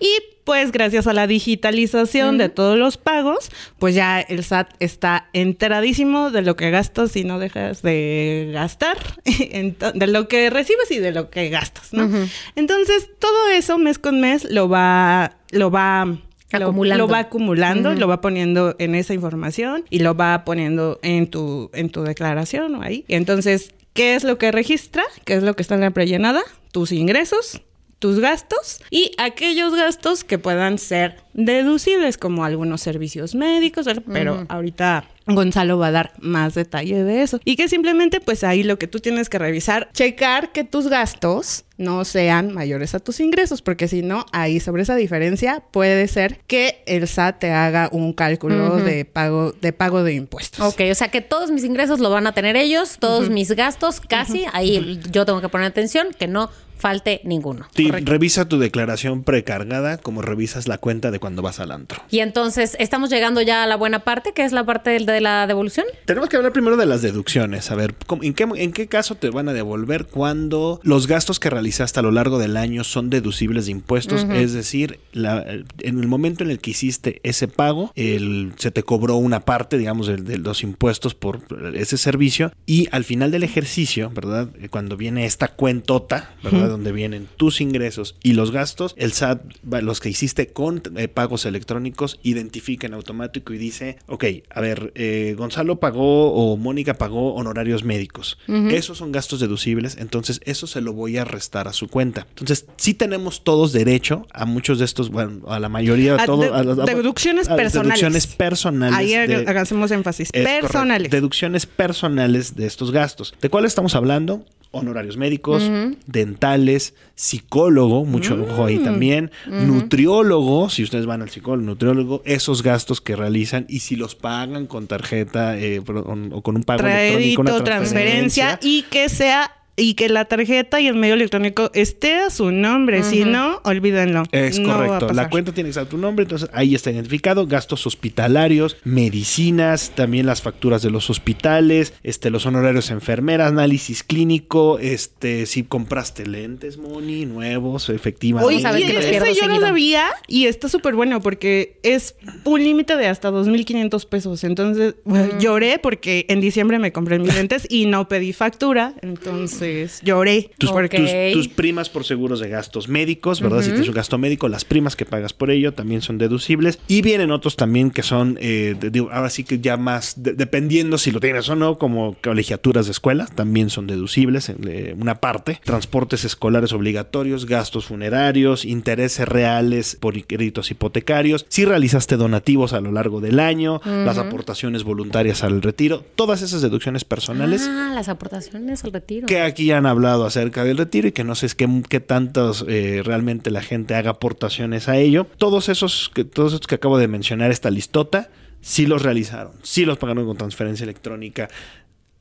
Y 0.02 0.10
pues 0.52 0.74
gracias 0.74 1.08
a 1.08 1.14
la 1.14 1.28
digitalización 1.28 2.38
de 2.38 2.50
todos 2.50 2.78
los 2.78 2.98
pagos, 2.98 3.50
pues 3.80 3.96
ya 3.96 4.20
el 4.20 4.44
SAT 4.44 4.74
está 4.82 5.30
enteradísimo 5.32 6.30
de 6.30 6.42
lo 6.42 6.58
que 6.58 6.70
gastas 6.72 7.16
y 7.16 7.24
no 7.24 7.40
dejas 7.40 7.82
de 7.82 8.50
gastar, 8.52 8.98
de 9.24 10.08
lo 10.08 10.28
que 10.28 10.50
recibes 10.50 10.92
y 10.92 11.00
de 11.00 11.14
lo 11.14 11.30
que 11.30 11.48
gastas, 11.48 11.94
¿no? 11.94 12.10
Entonces, 12.58 13.10
todo 13.18 13.48
eso 13.48 13.78
mes 13.78 13.98
con 13.98 14.20
mes 14.20 14.44
lo 14.44 14.68
va, 14.68 15.38
lo 15.52 15.72
va 15.72 16.18
Acumulando. 16.52 17.06
Lo, 17.06 17.10
va 17.10 17.20
acumulando, 17.20 17.94
lo 17.94 18.10
va 18.10 18.20
poniendo 18.20 18.76
en 18.78 18.94
esa 18.96 19.14
información 19.14 19.86
y 19.90 20.00
lo 20.00 20.16
va 20.16 20.44
poniendo 20.44 21.00
en 21.02 21.28
tu, 21.28 21.72
en 21.74 21.90
tu 21.90 22.04
declaración 22.04 22.76
o 22.76 22.82
ahí. 22.82 23.06
Entonces, 23.08 23.74
¿Qué 23.94 24.16
es 24.16 24.24
lo 24.24 24.38
que 24.38 24.52
registra? 24.52 25.04
¿Qué 25.26 25.34
es 25.34 25.44
lo 25.44 25.54
que 25.54 25.62
está 25.62 25.76
en 25.76 25.82
la 25.82 25.92
prellenada? 25.92 26.42
Tus 26.72 26.94
ingresos, 26.94 27.62
tus 28.02 28.20
gastos 28.20 28.82
y 28.90 29.12
aquellos 29.20 29.76
gastos 29.76 30.24
que 30.24 30.40
puedan 30.40 30.80
ser 30.80 31.18
deducibles 31.34 32.18
como 32.18 32.44
algunos 32.44 32.82
servicios 32.82 33.36
médicos, 33.36 33.86
pero 34.12 34.44
ahorita 34.50 35.06
Gonzalo 35.28 35.78
va 35.78 35.88
a 35.88 35.92
dar 35.92 36.14
más 36.20 36.56
detalle 36.56 37.04
de 37.04 37.22
eso. 37.22 37.40
Y 37.46 37.56
que 37.56 37.70
simplemente 37.70 38.20
pues 38.20 38.44
ahí 38.44 38.64
lo 38.64 38.80
que 38.80 38.88
tú 38.88 39.00
tienes 39.00 39.30
que 39.30 39.38
revisar, 39.38 39.90
checar 39.94 40.52
que 40.52 40.64
tus 40.64 40.88
gastos 40.88 41.64
no 41.78 42.04
sean 42.04 42.54
mayores 42.54 42.96
a 42.96 43.00
tus 43.00 43.20
ingresos, 43.20 43.62
porque 43.62 43.88
si 43.88 44.02
no, 44.02 44.26
ahí 44.32 44.60
sobre 44.60 44.82
esa 44.82 44.96
diferencia 44.96 45.64
puede 45.72 46.08
ser 46.08 46.40
que 46.48 46.82
el 46.88 47.08
SAT 47.08 47.40
te 47.40 47.52
haga 47.52 47.88
un 47.92 48.14
cálculo 48.14 48.78
de 48.78 49.06
pago 49.06 49.52
de 49.52 49.74
pago 49.74 50.04
de 50.04 50.14
impuestos. 50.14 50.74
Ok, 50.74 50.82
o 50.92 50.96
sea 50.96 51.10
que 51.10 51.22
todos 51.22 51.52
mis 51.52 51.64
ingresos 51.64 52.00
lo 52.00 52.10
van 52.10 52.26
a 52.26 52.34
tener 52.34 52.56
ellos, 52.56 52.98
todos 53.00 53.30
mis 53.30 53.52
gastos 53.52 54.02
casi, 54.02 54.46
ahí 54.54 55.00
yo 55.12 55.24
tengo 55.24 55.40
que 55.40 55.50
poner 55.50 55.68
atención 55.68 56.08
que 56.18 56.28
no 56.28 56.50
falte 56.82 57.22
ninguno. 57.24 57.68
Sí, 57.76 57.92
revisa 57.92 58.50
tu 58.50 58.58
declaración 58.58 59.24
precargada 59.24 59.98
como 59.98 60.22
revisas 60.22 60.68
la 60.68 60.80
cuenta 60.80 61.12
de 61.12 61.20
cuando 61.20 61.42
vas 61.42 61.60
al 61.60 61.72
antro. 61.72 62.02
Y 62.10 62.20
entonces, 62.20 62.76
¿estamos 62.80 63.10
llegando 63.10 63.42
ya 63.42 63.64
a 63.64 63.68
la 63.68 63.76
buena 63.76 64.00
parte, 64.00 64.34
que 64.34 64.44
es 64.44 64.52
la 64.52 64.66
parte 64.66 64.90
de 65.00 65.22
la 65.22 65.48
devolución? 65.48 65.86
Tenemos 66.06 66.28
que 66.28 66.38
hablar 66.38 66.52
primero 66.52 66.76
de 66.76 66.88
las 66.88 67.02
deducciones. 67.02 67.72
A 67.72 67.76
ver, 67.76 67.94
¿en 68.22 68.34
qué, 68.34 68.48
en 68.56 68.74
qué 68.74 68.88
caso 68.88 69.16
te 69.16 69.30
van 69.30 69.48
a 69.48 69.54
devolver 69.54 70.08
cuando 70.08 70.80
los 70.84 71.08
gastos 71.08 71.40
que 71.40 71.50
realizaste 71.50 72.00
a 72.00 72.04
lo 72.04 72.12
largo 72.12 72.40
del 72.40 72.58
año 72.58 72.84
son 72.84 73.10
deducibles 73.10 73.66
de 73.66 73.72
impuestos? 73.72 74.26
Es 74.34 74.54
decir, 74.54 75.00
en 75.14 76.00
el 76.00 76.08
momento 76.08 76.44
en 76.44 76.50
el 76.50 76.60
que 76.60 76.72
hiciste 76.72 77.22
ese 77.24 77.48
pago, 77.48 77.92
el, 77.96 78.54
se 78.58 78.72
te 78.72 78.82
cobró 78.84 79.18
una 79.18 79.42
parte, 79.42 79.78
digamos, 79.78 80.08
de, 80.08 80.18
de 80.18 80.38
los 80.40 80.64
impuestos 80.64 81.14
por 81.14 81.42
ese 81.76 81.98
servicio 81.98 82.52
y 82.66 82.88
al 82.92 83.04
final 83.04 83.32
del 83.32 83.44
ejercicio, 83.44 84.10
¿verdad? 84.10 84.50
Cuando 84.70 84.98
viene 84.98 85.26
esta 85.26 85.50
cuentota, 85.50 86.32
¿verdad? 86.44 86.71
Donde 86.72 86.92
vienen 86.92 87.28
tus 87.38 87.62
ingresos 87.62 88.16
y 88.24 88.34
los 88.34 88.52
gastos, 88.52 88.96
el 88.98 89.14
SAT, 89.14 89.42
los 89.82 90.00
que 90.00 90.10
hiciste 90.10 90.48
con 90.48 90.82
eh, 90.96 91.08
pagos 91.08 91.46
electrónicos, 91.46 92.20
identifica 92.24 92.88
en 92.88 92.94
automático 92.94 93.54
y 93.54 93.58
dice, 93.58 93.98
ok, 94.08 94.26
a 94.50 94.62
ver, 94.62 94.92
eh, 94.96 95.36
Gonzalo 95.38 95.80
pagó 95.80 96.34
o 96.34 96.58
Mónica 96.58 96.96
pagó 96.96 97.36
honorarios 97.36 97.84
médicos. 97.84 98.38
Esos 98.48 98.98
son 98.98 99.12
gastos 99.12 99.40
deducibles, 99.40 99.98
entonces 99.98 100.42
eso 100.46 100.68
se 100.68 100.82
lo 100.82 100.94
voy 100.94 101.18
a 101.18 101.26
restar 101.26 101.68
a 101.68 101.74
su 101.74 101.88
cuenta. 101.88 102.28
Entonces, 102.30 102.66
sí 102.78 102.94
tenemos 102.94 103.44
todos 103.44 103.72
derecho 103.72 104.28
a 104.34 104.46
muchos 104.46 104.80
de 104.80 104.86
estos, 104.86 105.10
bueno, 105.10 105.48
a 105.48 105.60
la 105.60 105.70
mayoría, 105.70 106.16
a, 106.16 106.26
todo, 106.26 106.54
a, 106.54 106.64
deducciones 106.64 107.48
personales. 107.48 108.00
Deducciones 108.00 108.28
personales. 108.28 108.98
Ahí 108.98 109.14
hagamos 109.14 109.92
énfasis. 109.92 110.32
Personales. 110.32 111.12
Deducciones 111.12 111.66
personales 111.66 112.56
de 112.56 112.66
estos 112.66 112.92
gastos. 112.92 113.34
¿De 113.42 113.50
cuáles 113.50 113.72
estamos 113.72 113.96
hablando? 113.96 114.46
Honorarios 114.72 115.18
médicos, 115.18 115.70
dentales, 116.08 116.94
psicólogo, 117.16 118.06
mucho 118.06 118.42
ojo 118.42 118.66
ahí 118.66 118.80
también, 118.80 119.32
nutriólogo, 119.46 120.70
si 120.70 120.84
ustedes 120.84 121.06
van 121.06 121.22
al 121.22 121.30
psicólogo, 121.30 121.66
nutriólogo, 121.66 122.22
esos 122.26 122.64
gastos 122.64 123.02
que 123.02 123.16
realizan 123.16 123.66
y 123.68 123.80
si 123.80 123.96
los 123.96 124.16
pagan 124.16 124.68
con 124.68 124.88
tarjeta 124.88 125.58
eh, 125.58 125.80
o 125.80 126.42
con 126.42 126.56
un 126.56 126.64
pago 126.64 126.88
electrónico, 126.88 127.42
una 127.42 127.64
transferencia. 127.64 128.60
y 128.62 128.84
que 128.84 129.10
sea 129.10 129.52
y 129.82 129.96
que 129.96 130.10
la 130.10 130.26
tarjeta 130.26 130.80
y 130.80 130.88
el 130.88 130.96
medio 130.96 131.16
electrónico 131.16 131.72
esté 131.74 132.14
a 132.14 132.30
su 132.30 132.52
nombre. 132.52 133.02
Si 133.02 133.24
no, 133.24 133.62
olvídenlo. 133.64 134.24
Es 134.32 134.60
correcto. 134.60 135.12
La 135.12 135.28
cuenta 135.28 135.52
tiene 135.54 135.68
que 135.68 135.72
estar 135.72 135.86
a 135.86 135.90
tu 135.90 135.98
nombre, 135.98 136.24
entonces 136.24 136.50
ahí 136.54 136.76
está 136.76 136.92
identificado. 136.92 137.48
Gastos 137.48 137.88
hospitalarios, 137.88 138.78
medicinas, 138.84 139.92
también 139.96 140.28
las 140.28 140.44
facturas 140.44 140.84
de 140.84 140.92
los 140.92 141.10
hospitales, 141.10 141.96
este, 142.04 142.30
los 142.30 142.46
honorarios 142.46 142.90
de 142.90 142.94
enfermeras, 142.94 143.52
análisis 143.52 144.04
clínico, 144.04 144.78
este, 144.78 145.48
si 145.48 145.64
compraste 145.64 146.28
lentes, 146.28 146.78
Moni, 146.78 147.26
nuevos, 147.26 147.90
efectivamente. 147.90 148.54
Oye, 148.54 148.62
¿sabes 148.62 148.86
que 148.86 149.18
ese 149.18 149.34
yo 149.34 149.48
no 149.48 149.60
sabía 149.60 150.06
y 150.28 150.46
está 150.46 150.70
súper 150.70 150.94
bueno 150.94 151.22
porque 151.22 151.80
es 151.82 152.16
un 152.44 152.64
límite 152.64 152.98
de 152.98 153.08
hasta 153.08 153.32
2.500 153.32 154.08
pesos. 154.08 154.44
Entonces, 154.44 154.94
lloré 155.40 155.80
porque 155.80 156.28
en 156.30 156.40
diciembre 156.40 156.78
me 156.78 156.92
compré 156.92 157.18
mis 157.18 157.34
lentes 157.34 157.66
y 157.68 157.88
no 157.88 158.08
pedí 158.08 158.32
factura. 158.32 158.94
Entonces 159.02 159.71
lloré. 160.04 160.52
Tus, 160.58 161.48
primas 161.48 161.90
por 161.90 162.04
seguros 162.04 162.40
de 162.40 162.50
gastos 162.50 162.88
médicos, 162.88 163.42
¿verdad? 163.42 163.62
Si 163.62 163.70
tienes 163.70 163.88
un 163.88 163.94
gasto 163.94 164.18
médico, 164.18 164.48
las 164.48 164.66
primas 164.66 164.96
que 164.96 165.06
pagas 165.06 165.34
por 165.34 165.52
ello 165.52 165.74
también 165.74 166.02
son 166.02 166.18
deducibles. 166.18 166.80
Y 166.88 167.02
vienen 167.02 167.32
otros 167.32 167.56
también 167.56 167.92
que 167.92 168.04
son, 168.04 168.38
eh, 168.42 168.76
ahora 169.12 169.30
sí 169.30 169.44
que 169.44 169.60
ya 169.60 169.78
más, 169.78 170.16
dependiendo 170.18 170.98
si 170.98 171.12
lo 171.12 171.20
tienes 171.20 171.50
o 171.50 171.56
no, 171.56 171.78
como 171.78 172.16
colegiaturas 172.22 172.86
de 172.86 172.92
escuela, 172.92 173.28
también 173.28 173.70
son 173.70 173.88
deducibles 173.88 174.50
en 174.50 174.58
eh, 174.68 174.96
una 175.00 175.16
parte. 175.16 175.60
Transportes 175.64 176.26
escolares 176.26 176.74
obligatorios, 176.74 177.46
gastos 177.46 177.86
funerarios, 177.86 178.66
intereses 178.66 179.28
reales 179.28 179.98
por 180.00 180.22
créditos 180.26 180.72
hipotecarios. 180.72 181.46
Si 181.50 181.66
realizaste 181.66 182.18
donativos 182.18 182.74
a 182.74 182.82
lo 182.82 182.92
largo 182.92 183.22
del 183.22 183.40
año, 183.40 183.82
las 183.86 184.18
aportaciones 184.18 184.84
voluntarias 184.84 185.44
al 185.44 185.62
retiro, 185.62 186.04
todas 186.16 186.42
esas 186.42 186.62
deducciones 186.62 187.06
personales. 187.06 187.68
Ah, 187.68 187.92
las 187.94 188.10
aportaciones 188.10 188.84
al 188.84 188.94
retiro. 188.94 189.28
Que 189.28 189.42
aquí 189.42 189.61
han 189.70 189.86
hablado 189.86 190.26
acerca 190.26 190.64
del 190.64 190.78
retiro 190.78 191.08
y 191.08 191.12
que 191.12 191.24
no 191.24 191.36
sé 191.36 191.48
qué, 191.56 191.70
qué 191.88 192.00
tantos 192.00 192.66
eh, 192.68 193.04
realmente 193.06 193.52
la 193.52 193.62
gente 193.62 193.94
haga 193.94 194.12
aportaciones 194.12 194.90
a 194.90 194.98
ello. 194.98 195.28
Todos 195.38 195.70
esos, 195.70 196.10
que, 196.12 196.24
todos 196.24 196.54
esos 196.54 196.66
que 196.66 196.76
acabo 196.76 196.98
de 196.98 197.08
mencionar, 197.08 197.52
esta 197.52 197.70
listota, 197.70 198.30
sí 198.62 198.88
los 198.88 199.04
realizaron, 199.04 199.54
sí 199.62 199.86
los 199.86 200.00
pagaron 200.00 200.26
con 200.26 200.38
transferencia 200.38 200.84
electrónica. 200.84 201.50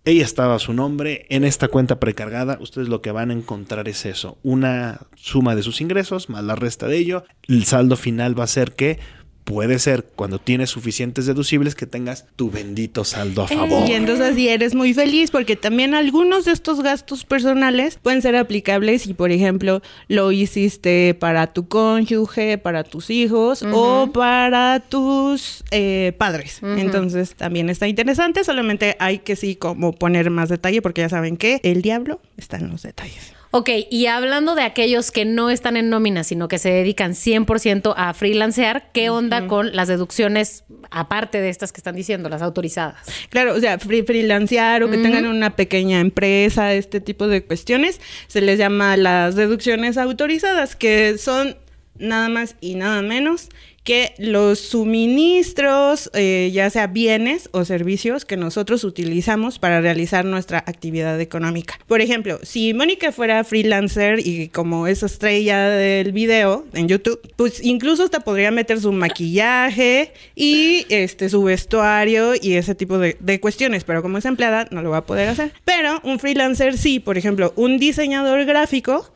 Ella 0.05 0.25
estaba 0.25 0.59
su 0.59 0.73
nombre 0.73 1.27
en 1.29 1.45
esta 1.45 1.69
cuenta 1.69 2.01
precargada. 2.01 2.59
Ustedes 2.61 2.89
lo 2.89 3.03
que 3.03 3.13
van 3.13 3.31
a 3.31 3.35
encontrar 3.35 3.89
es 3.89 4.07
eso: 4.07 4.39
una 4.43 5.07
suma 5.15 5.55
de 5.55 5.63
sus 5.63 5.81
ingresos 5.81 6.29
más 6.29 6.43
la 6.43 6.57
resta 6.57 6.87
de 6.87 6.99
ello. 6.99 7.25
El 7.47 7.65
saldo 7.65 7.97
final 7.97 8.39
va 8.39 8.45
a 8.45 8.49
ser 8.49 8.73
que 8.73 8.99
puede 9.45 9.79
ser 9.79 10.05
cuando 10.15 10.39
tienes 10.39 10.71
suficientes 10.71 11.27
deducibles 11.27 11.75
que 11.75 11.87
tengas 11.87 12.27
tu 12.37 12.51
bendito 12.51 13.05
saldo 13.05 13.43
a 13.43 13.49
favor. 13.49 13.89
Y 13.89 13.93
entonces 13.93 14.35
si 14.35 14.49
eres 14.49 14.75
muy 14.75 14.95
feliz 14.95 15.31
porque 15.31 15.57
también 15.57 15.95
algunos 15.95 16.45
de 16.45 16.53
estos 16.53 16.83
gastos 16.83 17.25
personales 17.25 17.99
pueden 18.03 18.23
ser 18.23 18.37
aplicables 18.37 19.03
si 19.03 19.15
por 19.15 19.31
ejemplo 19.31 19.83
lo 20.09 20.33
hiciste 20.33 21.15
para 21.15 21.49
tu 21.49 21.69
cónyuge, 21.69 22.59
para 22.59 22.85
tus 22.85 23.11
hijos 23.11 23.65
o 23.73 24.11
para 24.13 24.81
tus 24.81 25.65
eh, 25.71 26.13
padres. 26.19 26.61
Entonces 26.63 27.35
también 27.35 27.71
está 27.71 27.89
interesante, 27.89 28.45
solamente 28.45 28.97
hay 28.99 29.19
que 29.19 29.37
sí 29.37 29.57
como 29.57 29.93
poner 29.93 30.31
más 30.31 30.49
detalle 30.49 30.83
porque 30.83 31.03
ya 31.03 31.09
saben 31.09 31.37
que 31.37 31.61
el 31.63 31.83
diablo 31.83 32.21
está 32.37 32.59
en 32.59 32.71
los 32.71 32.83
detalles. 32.83 33.40
Ok, 33.53 33.69
y 33.91 34.07
hablando 34.07 34.55
de 34.55 34.63
aquellos 34.63 35.11
que 35.11 35.25
no 35.25 35.51
están 35.51 35.77
en 35.77 35.91
nómina, 35.91 36.23
sino 36.23 36.47
que 36.47 36.59
se 36.59 36.71
dedican 36.71 37.13
100% 37.13 37.95
a 37.97 38.15
freelancear, 38.15 38.93
¿qué 38.93 39.11
onda 39.11 39.49
con 39.49 39.75
las 39.75 39.89
deducciones 39.89 40.63
aparte 40.93 41.41
de 41.41 41.49
estas 41.49 41.73
que 41.73 41.79
están 41.79 41.97
diciendo, 41.97 42.29
las 42.29 42.43
autorizadas? 42.43 43.09
Claro, 43.29 43.55
o 43.55 43.61
sea, 43.61 43.79
freelancear 43.81 44.85
o 44.85 44.91
que 44.91 44.99
tengan 44.99 45.27
una 45.27 45.57
pequeña 45.57 45.99
empresa, 45.99 46.75
este 46.75 47.01
tipo 47.01 47.27
de 47.27 47.45
cuestiones, 47.45 48.01
se 48.29 48.41
les 48.41 48.57
llama 48.57 48.97
las 48.97 49.35
deducciones 49.35 49.99
autorizadas, 49.99 50.77
que 50.77 51.19
son 51.19 51.57
nada 51.99 52.29
más 52.29 52.55
y 52.61 52.77
nada 52.77 53.03
menos 53.03 53.49
que 53.85 54.15
los 54.19 54.59
suministros, 54.59 56.11
eh, 56.13 56.51
ya 56.53 56.69
sea 56.69 56.87
bienes 56.87 57.49
o 57.53 57.65
servicios 57.65 58.25
que 58.25 58.37
nosotros 58.37 58.85
utilizamos 58.85 59.59
para 59.59 59.81
realizar 59.81 60.25
nuestra 60.25 60.59
actividad 60.59 61.19
económica. 61.21 61.79
Por 61.87 62.01
ejemplo, 62.01 62.39
si 62.43 62.75
Mónica 62.75 63.11
fuera 63.11 63.43
freelancer 63.43 64.21
y 64.25 64.49
como 64.49 64.87
es 64.87 65.03
estrella 65.03 65.69
del 65.69 66.13
video 66.13 66.67
en 66.75 66.89
YouTube, 66.89 67.21
pues 67.37 67.65
incluso 67.65 68.05
hasta 68.05 68.21
podría 68.21 68.51
meter 68.51 68.81
su 68.81 68.93
maquillaje 68.93 70.13
y 70.35 70.85
este 70.91 71.31
su 71.31 71.43
vestuario 71.43 72.35
y 72.41 72.55
ese 72.55 72.75
tipo 72.75 72.99
de, 72.99 73.41
cuestiones, 73.41 73.85
pero 73.85 74.03
como 74.03 74.19
es 74.19 74.25
empleada 74.27 74.69
no 74.71 74.83
lo 74.83 74.91
va 74.91 74.99
a 74.99 75.07
poder 75.07 75.29
hacer. 75.29 75.53
Pero 75.65 76.01
un 76.05 76.19
freelancer 76.19 76.77
sí, 76.77 77.01
por 77.01 77.17
ejemplo, 77.17 77.53
un 77.57 77.79
diseñador 77.79 78.45
gráfico 78.45 79.11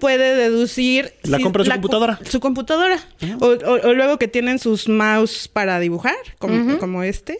puede 0.00 0.36
deducir... 0.36 1.12
La 1.24 1.38
compra 1.40 1.64
de 1.64 1.70
su 1.70 1.74
computadora. 1.74 2.18
Su 2.30 2.40
computadora. 2.40 2.98
o, 3.40 3.46
o 3.46 3.92
luego 4.06 4.18
que 4.18 4.28
tienen 4.28 4.58
sus 4.58 4.88
mouse 4.88 5.48
para 5.48 5.78
dibujar, 5.80 6.14
como, 6.38 6.78
como 6.78 7.02
este, 7.02 7.38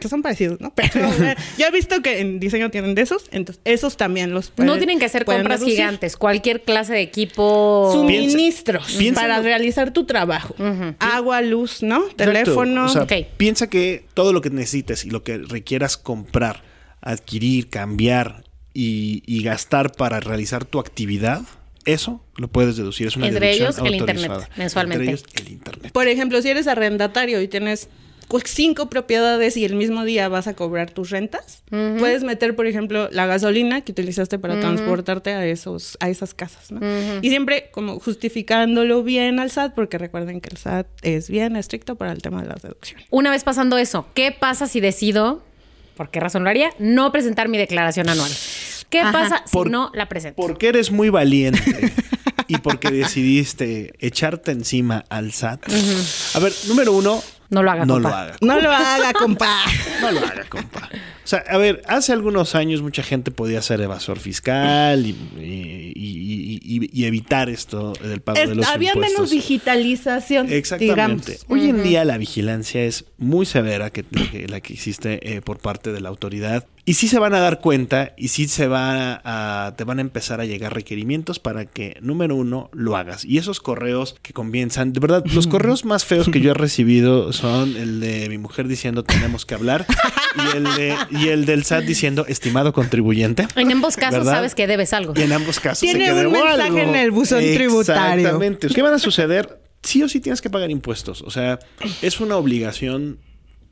que 0.00 0.08
son 0.08 0.22
parecidos, 0.22 0.60
¿no? 0.60 0.72
Pero 0.74 1.08
yo 1.58 1.66
he 1.66 1.70
visto 1.70 2.02
que 2.02 2.20
en 2.20 2.40
diseño 2.40 2.70
tienen 2.70 2.94
de 2.94 3.02
esos, 3.02 3.26
entonces 3.30 3.62
esos 3.64 3.96
también 3.96 4.32
los 4.32 4.50
pueden, 4.50 4.66
No 4.66 4.76
tienen 4.76 4.98
que 4.98 5.08
ser 5.08 5.24
compras 5.24 5.62
gigantes, 5.62 6.16
cualquier 6.16 6.62
clase 6.62 6.92
de 6.92 7.02
equipo. 7.02 7.90
Suministros 7.92 8.98
para 9.14 9.40
realizar 9.40 9.92
tu 9.92 10.04
trabajo. 10.04 10.54
Agua, 10.98 11.40
luz, 11.40 11.82
¿no? 11.82 12.02
Teléfono. 12.16 12.88
Piensa 13.36 13.70
que 13.70 14.04
todo 14.14 14.32
lo 14.32 14.40
que 14.40 14.50
necesites 14.50 15.04
y 15.04 15.10
lo 15.10 15.22
que 15.22 15.38
requieras 15.38 15.96
comprar, 15.96 16.62
adquirir, 17.00 17.70
cambiar 17.70 18.44
y 18.74 19.42
gastar 19.42 19.92
para 19.92 20.20
realizar 20.20 20.64
tu 20.64 20.78
actividad 20.78 21.42
eso 21.88 22.20
lo 22.36 22.48
puedes 22.48 22.76
deducir. 22.76 23.08
Es 23.08 23.16
una 23.16 23.28
Entre 23.28 23.52
ellos 23.52 23.78
el 23.78 23.94
Internet, 23.94 24.48
mensualmente. 24.56 25.04
Entre 25.04 25.14
ellos 25.14 25.24
el 25.34 25.52
Internet. 25.52 25.92
Por 25.92 26.08
ejemplo, 26.08 26.40
si 26.42 26.48
eres 26.48 26.66
arrendatario 26.66 27.40
y 27.40 27.48
tienes 27.48 27.88
cinco 28.44 28.90
propiedades 28.90 29.56
y 29.56 29.64
el 29.64 29.74
mismo 29.74 30.04
día 30.04 30.28
vas 30.28 30.46
a 30.46 30.54
cobrar 30.54 30.90
tus 30.90 31.10
rentas. 31.10 31.62
Puedes 31.70 32.24
meter, 32.24 32.54
por 32.54 32.66
ejemplo, 32.66 33.08
la 33.10 33.26
gasolina 33.26 33.80
que 33.80 33.92
utilizaste 33.92 34.38
para 34.38 34.60
transportarte 34.60 35.32
a 35.32 35.46
esos, 35.46 35.96
a 36.00 36.10
esas 36.10 36.34
casas, 36.34 36.70
¿no? 36.70 36.80
Y 37.22 37.30
siempre 37.30 37.70
como 37.72 37.98
justificándolo 37.98 39.02
bien 39.02 39.40
al 39.40 39.50
SAT, 39.50 39.74
porque 39.74 39.98
recuerden 39.98 40.40
que 40.40 40.50
el 40.50 40.58
SAT 40.58 40.86
es 41.02 41.30
bien 41.30 41.56
estricto 41.56 41.96
para 41.96 42.12
el 42.12 42.20
tema 42.20 42.42
de 42.42 42.48
las 42.48 42.62
deducciones. 42.62 43.06
Una 43.10 43.30
vez 43.30 43.44
pasando 43.44 43.78
eso, 43.78 44.06
¿qué 44.14 44.30
pasa 44.32 44.66
si 44.66 44.80
decido, 44.80 45.42
por 45.96 46.10
qué 46.10 46.20
razón 46.20 46.44
lo 46.44 46.50
haría, 46.50 46.70
no 46.78 47.10
presentar 47.12 47.48
mi 47.48 47.58
declaración 47.58 48.08
anual? 48.08 48.30
¿Qué 48.90 49.00
Ajá. 49.00 49.12
pasa 49.12 49.42
si 49.46 49.52
Por- 49.52 49.70
no 49.70 49.90
la 49.94 50.08
presento? 50.08 50.36
Porque 50.40 50.68
eres 50.68 50.90
muy 50.90 51.10
valiente 51.10 51.92
y 52.46 52.56
porque 52.58 52.90
decidiste 52.90 53.92
echarte 53.98 54.52
encima 54.52 55.04
al 55.10 55.32
SAT. 55.32 55.64
A 56.34 56.38
ver, 56.38 56.52
número 56.68 56.92
uno. 56.92 57.22
No 57.50 57.62
lo 57.62 57.70
haga, 57.70 57.86
No 57.86 57.94
compa. 57.94 58.08
lo 58.10 58.14
haga. 58.14 58.36
No 58.42 58.60
lo 58.60 58.70
haga, 58.70 59.12
compa. 59.14 59.62
No 60.02 60.10
lo 60.12 60.20
haga, 60.20 60.44
compa. 60.50 60.88
O 61.24 61.26
sea, 61.28 61.44
a 61.48 61.56
ver, 61.56 61.82
hace 61.86 62.12
algunos 62.12 62.54
años 62.54 62.82
mucha 62.82 63.02
gente 63.02 63.30
podía 63.30 63.60
ser 63.62 63.80
evasor 63.80 64.18
fiscal 64.18 65.04
y, 65.06 65.10
y- 65.38 65.92
y- 65.94 66.60
y- 66.62 66.90
y 66.92 67.04
evitar 67.06 67.48
esto 67.48 67.92
del 68.02 68.20
pago 68.20 68.38
Es- 68.38 68.48
de 68.50 68.54
los 68.54 68.66
había 68.66 68.90
impuestos. 68.92 69.16
menos 69.18 69.30
digitalización. 69.30 70.50
Exactamente. 70.52 71.32
digamos. 71.32 71.46
Hoy 71.48 71.68
en 71.70 71.82
día 71.82 72.04
la 72.04 72.18
vigilancia 72.18 72.82
es 72.84 73.04
muy 73.18 73.46
severa 73.46 73.90
que, 73.90 74.02
que- 74.04 74.46
la 74.48 74.60
que 74.60 74.72
existe 74.74 75.34
eh, 75.36 75.40
por 75.40 75.58
parte 75.58 75.92
de 75.92 76.00
la 76.00 76.08
autoridad. 76.10 76.66
Y 76.88 76.94
sí 76.94 77.06
se 77.06 77.18
van 77.18 77.34
a 77.34 77.40
dar 77.40 77.60
cuenta 77.60 78.14
y 78.16 78.28
sí 78.28 78.48
se 78.48 78.66
va 78.66 79.20
a, 79.22 79.74
te 79.76 79.84
van 79.84 79.98
a 79.98 80.00
empezar 80.00 80.40
a 80.40 80.46
llegar 80.46 80.72
requerimientos 80.72 81.38
para 81.38 81.66
que, 81.66 81.98
número 82.00 82.34
uno, 82.34 82.70
lo 82.72 82.96
hagas. 82.96 83.26
Y 83.26 83.36
esos 83.36 83.60
correos 83.60 84.16
que 84.22 84.32
comienzan, 84.32 84.94
de 84.94 85.00
verdad, 85.00 85.22
los 85.26 85.46
correos 85.48 85.84
más 85.84 86.06
feos 86.06 86.30
que 86.30 86.40
yo 86.40 86.52
he 86.52 86.54
recibido 86.68 87.34
son 87.34 87.76
el 87.76 88.00
de 88.00 88.30
mi 88.30 88.38
mujer 88.38 88.68
diciendo 88.68 89.04
tenemos 89.04 89.44
que 89.44 89.54
hablar 89.54 89.84
y 90.34 90.56
el, 90.56 90.64
de, 90.64 90.96
y 91.10 91.28
el 91.28 91.44
del 91.44 91.64
SAT 91.64 91.84
diciendo 91.84 92.24
estimado 92.26 92.72
contribuyente. 92.72 93.46
En 93.54 93.70
ambos 93.70 93.98
casos 93.98 94.20
¿Verdad? 94.20 94.36
sabes 94.36 94.54
que 94.54 94.66
debes 94.66 94.94
algo. 94.94 95.12
Y 95.14 95.20
en 95.20 95.32
ambos 95.34 95.60
casos 95.60 95.80
Tiene 95.80 96.06
se 96.06 96.26
un 96.26 96.32
mensaje 96.32 96.62
algo. 96.62 96.78
en 96.78 96.96
el 96.96 97.10
buzón 97.10 97.40
tributario. 97.40 98.14
Exactamente. 98.16 98.68
¿Qué 98.68 98.80
van 98.80 98.94
a 98.94 98.98
suceder? 98.98 99.60
Sí 99.82 100.02
o 100.02 100.08
sí 100.08 100.20
tienes 100.20 100.40
que 100.40 100.48
pagar 100.48 100.70
impuestos. 100.70 101.20
O 101.20 101.30
sea, 101.30 101.58
es 102.00 102.18
una 102.18 102.36
obligación 102.36 103.18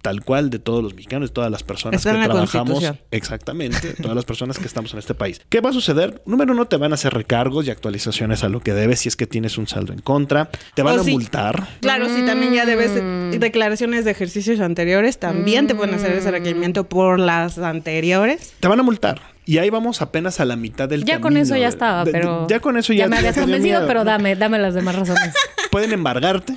tal 0.02 0.22
cual 0.24 0.50
de 0.50 0.58
todos 0.58 0.82
los 0.82 0.94
mexicanos, 0.94 1.30
de 1.30 1.34
todas 1.34 1.50
las 1.50 1.62
personas 1.62 2.00
Está 2.00 2.10
que 2.10 2.16
en 2.16 2.20
la 2.22 2.28
trabajamos. 2.28 2.84
Exactamente, 3.10 3.94
todas 4.00 4.14
las 4.14 4.24
personas 4.24 4.58
que 4.58 4.66
estamos 4.66 4.92
en 4.92 4.98
este 5.00 5.14
país. 5.14 5.40
¿Qué 5.48 5.60
va 5.60 5.70
a 5.70 5.72
suceder? 5.72 6.22
Número 6.26 6.52
uno, 6.52 6.66
te 6.66 6.76
van 6.76 6.92
a 6.92 6.94
hacer 6.94 7.12
recargos 7.14 7.66
y 7.66 7.70
actualizaciones 7.70 8.44
a 8.44 8.48
lo 8.48 8.60
que 8.60 8.72
debes 8.72 9.00
si 9.00 9.08
es 9.08 9.16
que 9.16 9.26
tienes 9.26 9.58
un 9.58 9.66
saldo 9.66 9.92
en 9.92 10.00
contra. 10.00 10.48
Te 10.74 10.82
van 10.82 10.98
O 10.98 11.00
a 11.00 11.04
si- 11.04 11.10
multar. 11.12 11.66
Claro, 11.80 12.08
si 12.08 12.24
también 12.24 12.52
ya 12.52 12.66
debes 12.66 12.94
de- 12.94 13.38
declaraciones 13.38 14.04
de 14.04 14.10
ejercicios 14.12 14.60
anteriores, 14.60 15.18
también 15.18 15.66
te 15.66 15.74
pueden 15.74 15.94
hacer 15.94 16.12
ese 16.12 16.30
requerimiento 16.30 16.84
por 16.88 17.18
las 17.18 17.58
anteriores. 17.58 18.54
Te 18.60 18.68
van 18.68 18.80
a 18.80 18.82
multar. 18.82 19.20
Y 19.48 19.58
ahí 19.58 19.70
vamos 19.70 20.02
apenas 20.02 20.40
a 20.40 20.44
la 20.44 20.56
mitad 20.56 20.88
del 20.88 21.00
Ya 21.04 21.14
camino. 21.14 21.22
con 21.22 21.36
eso 21.36 21.56
ya 21.56 21.68
estaba, 21.68 22.04
De- 22.04 22.10
de- 22.12 22.18
pero... 22.18 22.46
Ya 22.48 22.58
con 22.60 22.76
eso 22.76 22.92
ya... 22.92 23.06
me 23.08 23.16
habías 23.18 23.36
convencido, 23.38 23.86
pero 23.86 24.02
dame, 24.04 24.34
dame 24.34 24.58
las 24.58 24.74
demás 24.74 24.96
razones. 24.96 25.34
pueden 25.70 25.92
embargarte, 25.92 26.56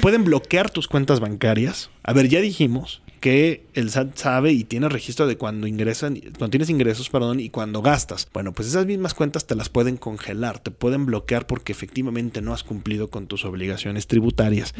pueden 0.00 0.24
bloquear 0.24 0.70
tus 0.70 0.88
cuentas 0.88 1.20
bancarias. 1.20 1.90
A 2.02 2.12
ver, 2.12 2.28
ya 2.28 2.40
dijimos 2.40 3.02
que 3.20 3.64
el 3.72 3.90
SAT 3.90 4.16
sabe 4.18 4.52
y 4.52 4.64
tiene 4.64 4.86
registro 4.90 5.26
de 5.26 5.38
cuando 5.38 5.66
ingresan, 5.66 6.16
cuando 6.16 6.50
tienes 6.50 6.68
ingresos, 6.68 7.08
perdón, 7.08 7.40
y 7.40 7.48
cuando 7.48 7.80
gastas. 7.80 8.28
Bueno, 8.34 8.52
pues 8.52 8.68
esas 8.68 8.84
mismas 8.84 9.14
cuentas 9.14 9.46
te 9.46 9.54
las 9.54 9.70
pueden 9.70 9.96
congelar, 9.96 10.58
te 10.58 10.70
pueden 10.70 11.06
bloquear 11.06 11.46
porque 11.46 11.72
efectivamente 11.72 12.42
no 12.42 12.52
has 12.52 12.64
cumplido 12.64 13.08
con 13.08 13.26
tus 13.26 13.46
obligaciones 13.46 14.06
tributarias. 14.08 14.74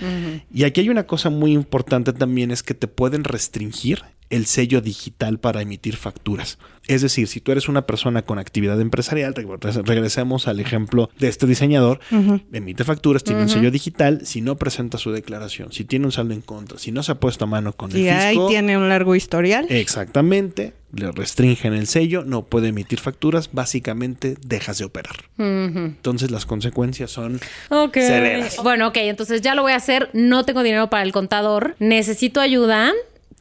Y 0.52 0.64
aquí 0.64 0.82
hay 0.82 0.90
una 0.90 1.06
cosa 1.06 1.30
muy 1.30 1.52
importante 1.52 2.12
también 2.12 2.50
es 2.50 2.62
que 2.62 2.74
te 2.74 2.86
pueden 2.86 3.24
restringir 3.24 4.02
el 4.30 4.46
sello 4.46 4.80
digital 4.80 5.38
para 5.38 5.62
emitir 5.62 5.96
facturas. 5.96 6.58
Es 6.86 7.00
decir, 7.02 7.28
si 7.28 7.40
tú 7.40 7.50
eres 7.52 7.68
una 7.68 7.86
persona 7.86 8.22
con 8.22 8.38
actividad 8.38 8.78
empresarial, 8.80 9.34
re- 9.34 9.46
regresemos 9.84 10.48
al 10.48 10.60
ejemplo 10.60 11.08
de 11.18 11.28
este 11.28 11.46
diseñador, 11.46 12.00
emite 12.52 12.84
facturas, 12.84 13.24
tiene 13.24 13.42
un 13.42 13.48
sello 13.48 13.70
digital, 13.70 14.26
si 14.26 14.40
no 14.42 14.56
presenta 14.56 14.98
su 14.98 15.10
declaración, 15.12 15.72
si 15.72 15.84
tiene 15.84 16.04
un 16.06 16.12
saldo 16.12 16.34
en 16.34 16.42
contra, 16.42 16.78
si 16.78 16.92
no 16.92 17.02
se 17.02 17.12
ha 17.12 17.14
puesto 17.14 17.44
a 17.44 17.46
mano 17.46 17.72
con 17.72 17.96
Y 17.96 18.08
el 18.08 18.14
ahí 18.14 18.34
fisco, 18.34 18.48
tiene 18.48 18.76
un 18.76 18.88
largo 18.90 19.14
historial. 19.14 19.66
exactamente, 19.70 20.74
le 20.92 21.10
restringen 21.10 21.72
el 21.72 21.86
sello, 21.86 22.22
no 22.24 22.42
puede 22.42 22.68
emitir 22.68 23.00
facturas, 23.00 23.48
básicamente 23.52 24.36
dejas 24.46 24.76
de 24.78 24.84
operar. 24.84 25.16
Entonces 25.38 26.30
las 26.30 26.44
consecuencias 26.44 27.10
son 27.10 27.40
Ok. 27.70 27.94
severas. 27.94 28.56
Bueno, 28.62 28.88
ok, 28.88 28.96
entonces 28.98 29.40
ya 29.40 29.54
lo 29.54 29.62
voy 29.62 29.72
a 29.72 29.76
hacer. 29.76 30.10
No 30.12 30.44
tengo 30.44 30.62
dinero 30.62 30.90
para 30.90 31.02
el 31.02 31.12
contador. 31.12 31.76
Necesito 31.78 32.40
ayuda. 32.40 32.92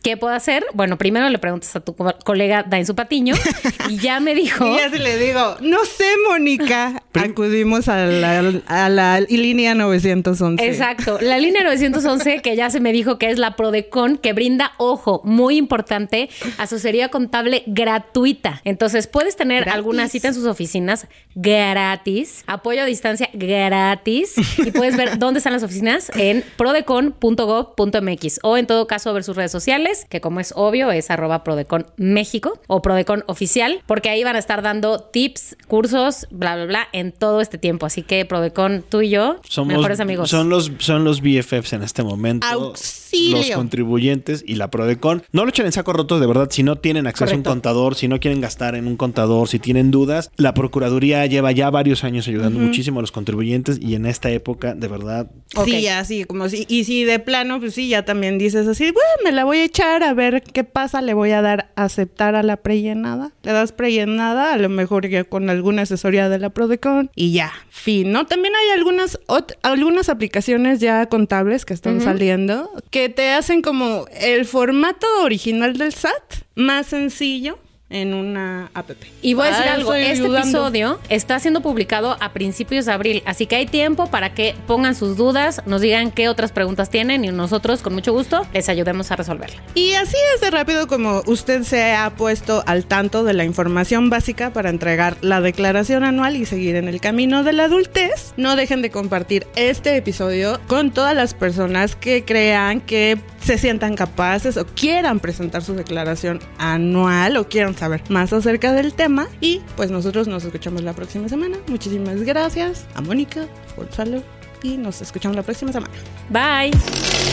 ¿Qué 0.03 0.17
puedo 0.17 0.33
hacer? 0.35 0.65
Bueno, 0.73 0.97
primero 0.97 1.27
le 1.29 1.39
preguntas 1.39 1.75
a 1.75 1.79
tu 1.79 1.95
co- 1.95 2.13
colega 2.25 2.61
Dainzu 2.63 2.93
Patiño 2.93 3.33
y 3.89 3.97
ya 3.97 4.19
me 4.19 4.35
dijo. 4.35 4.67
Y 4.67 4.77
ya 4.77 4.89
si 4.91 4.99
le 4.99 5.17
digo, 5.17 5.55
no 5.61 5.83
sé, 5.85 6.05
Mónica, 6.29 7.01
acudimos 7.13 7.87
a 7.87 8.05
la, 8.05 8.43
a 8.67 8.89
la 8.89 9.21
línea 9.21 9.73
911. 9.75 10.63
Exacto. 10.67 11.17
La 11.21 11.39
línea 11.39 11.63
911, 11.63 12.41
que 12.41 12.55
ya 12.57 12.69
se 12.69 12.81
me 12.81 12.91
dijo 12.91 13.17
que 13.17 13.29
es 13.29 13.39
la 13.39 13.55
Prodecon, 13.55 14.17
que 14.17 14.33
brinda, 14.33 14.73
ojo, 14.77 15.21
muy 15.23 15.55
importante, 15.57 16.29
asesoría 16.57 17.07
contable 17.09 17.63
gratuita. 17.65 18.61
Entonces, 18.65 19.07
puedes 19.07 19.37
tener 19.37 19.61
Gratis. 19.63 19.73
alguna 19.73 20.09
cita 20.09 20.27
en 20.27 20.33
sus 20.33 20.45
oficinas 20.45 21.07
gratis, 21.35 22.43
apoyo 22.45 22.81
a 22.81 22.85
distancia 22.85 23.29
gratis, 23.33 24.35
y 24.57 24.71
puedes 24.71 24.97
ver 24.97 25.17
dónde 25.17 25.37
están 25.37 25.53
las 25.53 25.63
oficinas 25.63 26.11
en 26.15 26.43
prodecon.gov.mx 26.57 28.39
o 28.43 28.57
en 28.57 28.67
todo 28.67 28.85
caso 28.87 29.13
ver 29.13 29.23
sus 29.23 29.35
redes 29.35 29.51
sociales, 29.51 29.92
que 30.09 30.21
como 30.21 30.39
es 30.39 30.53
obvio 30.55 30.91
es 30.91 31.09
arroba 31.09 31.43
Prodecon 31.43 31.87
México 31.97 32.59
o 32.67 32.81
Prodecon 32.81 33.23
Oficial, 33.27 33.81
porque 33.85 34.09
ahí 34.09 34.23
van 34.23 34.35
a 34.35 34.39
estar 34.39 34.61
dando 34.61 34.99
tips, 34.99 35.57
cursos, 35.67 36.27
bla, 36.31 36.55
bla, 36.55 36.65
bla, 36.65 36.87
en 36.93 37.11
todo 37.11 37.41
este 37.41 37.57
tiempo. 37.57 37.85
Así 37.85 38.03
que 38.03 38.25
Prodecon, 38.25 38.83
tú 38.87 39.01
y 39.01 39.09
yo, 39.09 39.37
Somos, 39.47 39.75
mejores 39.75 39.99
amigos. 39.99 40.29
Son 40.29 40.49
los, 40.49 40.71
son 40.79 41.03
los 41.03 41.21
BFFs 41.21 41.73
en 41.73 41.83
este 41.83 42.03
momento. 42.03 42.47
Auxilio. 42.47 43.37
Los 43.37 43.51
contribuyentes 43.51 44.43
y 44.45 44.55
la 44.55 44.69
Prodecon. 44.69 45.23
No 45.31 45.43
lo 45.43 45.49
echen 45.49 45.65
en 45.65 45.71
saco 45.71 45.93
rotos, 45.93 46.19
de 46.19 46.27
verdad. 46.27 46.49
Si 46.51 46.63
no 46.63 46.77
tienen 46.77 47.07
acceso 47.07 47.25
Correcto. 47.25 47.49
a 47.49 47.53
un 47.53 47.55
contador, 47.55 47.95
si 47.95 48.07
no 48.07 48.19
quieren 48.19 48.41
gastar 48.41 48.75
en 48.75 48.87
un 48.87 48.97
contador, 48.97 49.47
si 49.47 49.59
tienen 49.59 49.91
dudas, 49.91 50.31
la 50.35 50.53
Procuraduría 50.53 51.25
lleva 51.25 51.51
ya 51.51 51.69
varios 51.69 52.03
años 52.03 52.27
ayudando 52.27 52.59
muchísimo 52.59 52.99
a 52.99 53.01
los 53.01 53.11
contribuyentes 53.11 53.79
y 53.81 53.95
en 53.95 54.05
esta 54.05 54.29
época, 54.31 54.73
de 54.75 54.87
verdad, 54.87 55.29
Sí, 55.65 55.87
así 55.87 56.23
como 56.23 56.49
si, 56.49 56.65
y 56.67 56.83
si 56.83 57.03
de 57.03 57.19
plano, 57.19 57.59
pues 57.59 57.75
sí, 57.75 57.87
ya 57.87 58.05
también 58.05 58.37
dices 58.37 58.67
así, 58.67 58.85
bueno, 58.85 59.09
me 59.23 59.31
la 59.31 59.45
voy 59.45 59.59
a 59.59 59.65
echar 59.65 59.82
a 59.83 60.13
ver 60.13 60.43
qué 60.43 60.63
pasa, 60.63 61.01
le 61.01 61.13
voy 61.13 61.31
a 61.31 61.41
dar 61.41 61.71
aceptar 61.75 62.35
a 62.35 62.43
la 62.43 62.57
prellenada, 62.57 63.31
le 63.43 63.51
das 63.51 63.73
prellenada, 63.73 64.53
a 64.53 64.57
lo 64.57 64.69
mejor 64.69 65.07
ya 65.09 65.23
con 65.25 65.49
alguna 65.49 65.81
asesoría 65.81 66.29
de 66.29 66.39
la 66.39 66.49
Prodecon 66.49 67.11
y 67.15 67.33
ya, 67.33 67.51
fin, 67.69 68.11
¿no? 68.11 68.25
También 68.25 68.53
hay 68.55 68.77
algunas, 68.77 69.19
algunas 69.61 70.09
aplicaciones 70.09 70.79
ya 70.79 71.07
contables 71.07 71.65
que 71.65 71.73
están 71.73 71.99
saliendo 72.01 72.71
que 72.91 73.09
te 73.09 73.31
hacen 73.31 73.61
como 73.61 74.05
el 74.19 74.45
formato 74.45 75.05
original 75.21 75.77
del 75.77 75.93
SAT 75.93 76.45
más 76.55 76.87
sencillo 76.87 77.57
en 77.93 78.13
una 78.13 78.69
app. 78.73 78.91
Y 79.21 79.33
voy 79.33 79.47
a 79.47 79.51
decir 79.51 79.65
Ah, 79.69 79.73
algo, 79.75 79.93
este 79.93 80.11
ayudando. 80.23 80.37
episodio 80.39 80.99
está 81.09 81.39
siendo 81.39 81.61
publicado 81.61 82.17
a 82.19 82.33
principios 82.33 82.85
de 82.85 82.91
abril, 82.91 83.23
así 83.25 83.45
que 83.45 83.55
hay 83.55 83.65
tiempo 83.65 84.07
para 84.07 84.33
que 84.33 84.55
pongan 84.67 84.95
sus 84.95 85.15
dudas, 85.15 85.61
nos 85.65 85.79
digan 85.81 86.11
qué 86.11 86.27
otras 86.27 86.51
preguntas 86.51 86.89
tienen 86.89 87.23
y 87.23 87.29
nosotros 87.31 87.81
con 87.81 87.93
mucho 87.93 88.11
gusto 88.11 88.45
les 88.53 88.67
ayudemos 88.67 89.11
a 89.11 89.15
resolverla. 89.15 89.61
Y 89.75 89.93
así 89.93 90.17
es 90.35 90.41
de 90.41 90.51
rápido 90.51 90.87
como 90.87 91.21
usted 91.27 91.63
se 91.63 91.93
ha 91.93 92.09
puesto 92.09 92.63
al 92.65 92.85
tanto 92.85 93.23
de 93.23 93.33
la 93.33 93.45
información 93.45 94.09
básica 94.09 94.51
para 94.51 94.69
entregar 94.69 95.15
la 95.21 95.39
declaración 95.39 96.03
anual 96.03 96.35
y 96.35 96.45
seguir 96.45 96.75
en 96.75 96.87
el 96.89 96.99
camino 96.99 97.43
de 97.43 97.53
la 97.53 97.65
adultez. 97.65 98.33
No 98.37 98.55
dejen 98.55 98.81
de 98.81 98.89
compartir 98.91 99.47
este 99.55 99.95
episodio 99.95 100.59
con 100.67 100.91
todas 100.91 101.15
las 101.15 101.33
personas 101.33 101.95
que 101.95 102.25
crean 102.25 102.81
que 102.81 103.17
se 103.43 103.57
sientan 103.57 103.95
capaces 103.95 104.57
o 104.57 104.65
quieran 104.65 105.19
presentar 105.19 105.63
su 105.63 105.75
declaración 105.75 106.39
anual 106.57 107.37
o 107.37 107.47
quieran 107.47 107.75
saber 107.75 108.01
más 108.09 108.33
acerca 108.33 108.73
del 108.73 108.93
tema. 108.93 109.27
Y 109.41 109.61
pues 109.75 109.91
nosotros 109.91 110.27
nos 110.27 110.43
escuchamos 110.43 110.83
la 110.83 110.93
próxima 110.93 111.29
semana. 111.29 111.57
Muchísimas 111.67 112.21
gracias 112.23 112.85
a 112.95 113.01
Mónica, 113.01 113.47
Gonzalo 113.75 114.23
y 114.63 114.77
nos 114.77 115.01
escuchamos 115.01 115.35
la 115.35 115.43
próxima 115.43 115.71
semana. 115.71 115.93
Bye. 116.29 116.71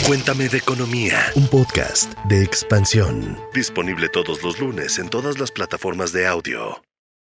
Cuéntame 0.07 0.49
de 0.49 0.59
Economía, 0.59 1.19
un 1.37 1.47
podcast 1.47 2.13
de 2.25 2.43
expansión. 2.43 3.39
Disponible 3.55 4.09
todos 4.09 4.43
los 4.43 4.59
lunes 4.59 4.99
en 4.99 5.09
todas 5.09 5.39
las 5.39 5.53
plataformas 5.53 6.13
de 6.13 6.27
audio. 6.27 6.90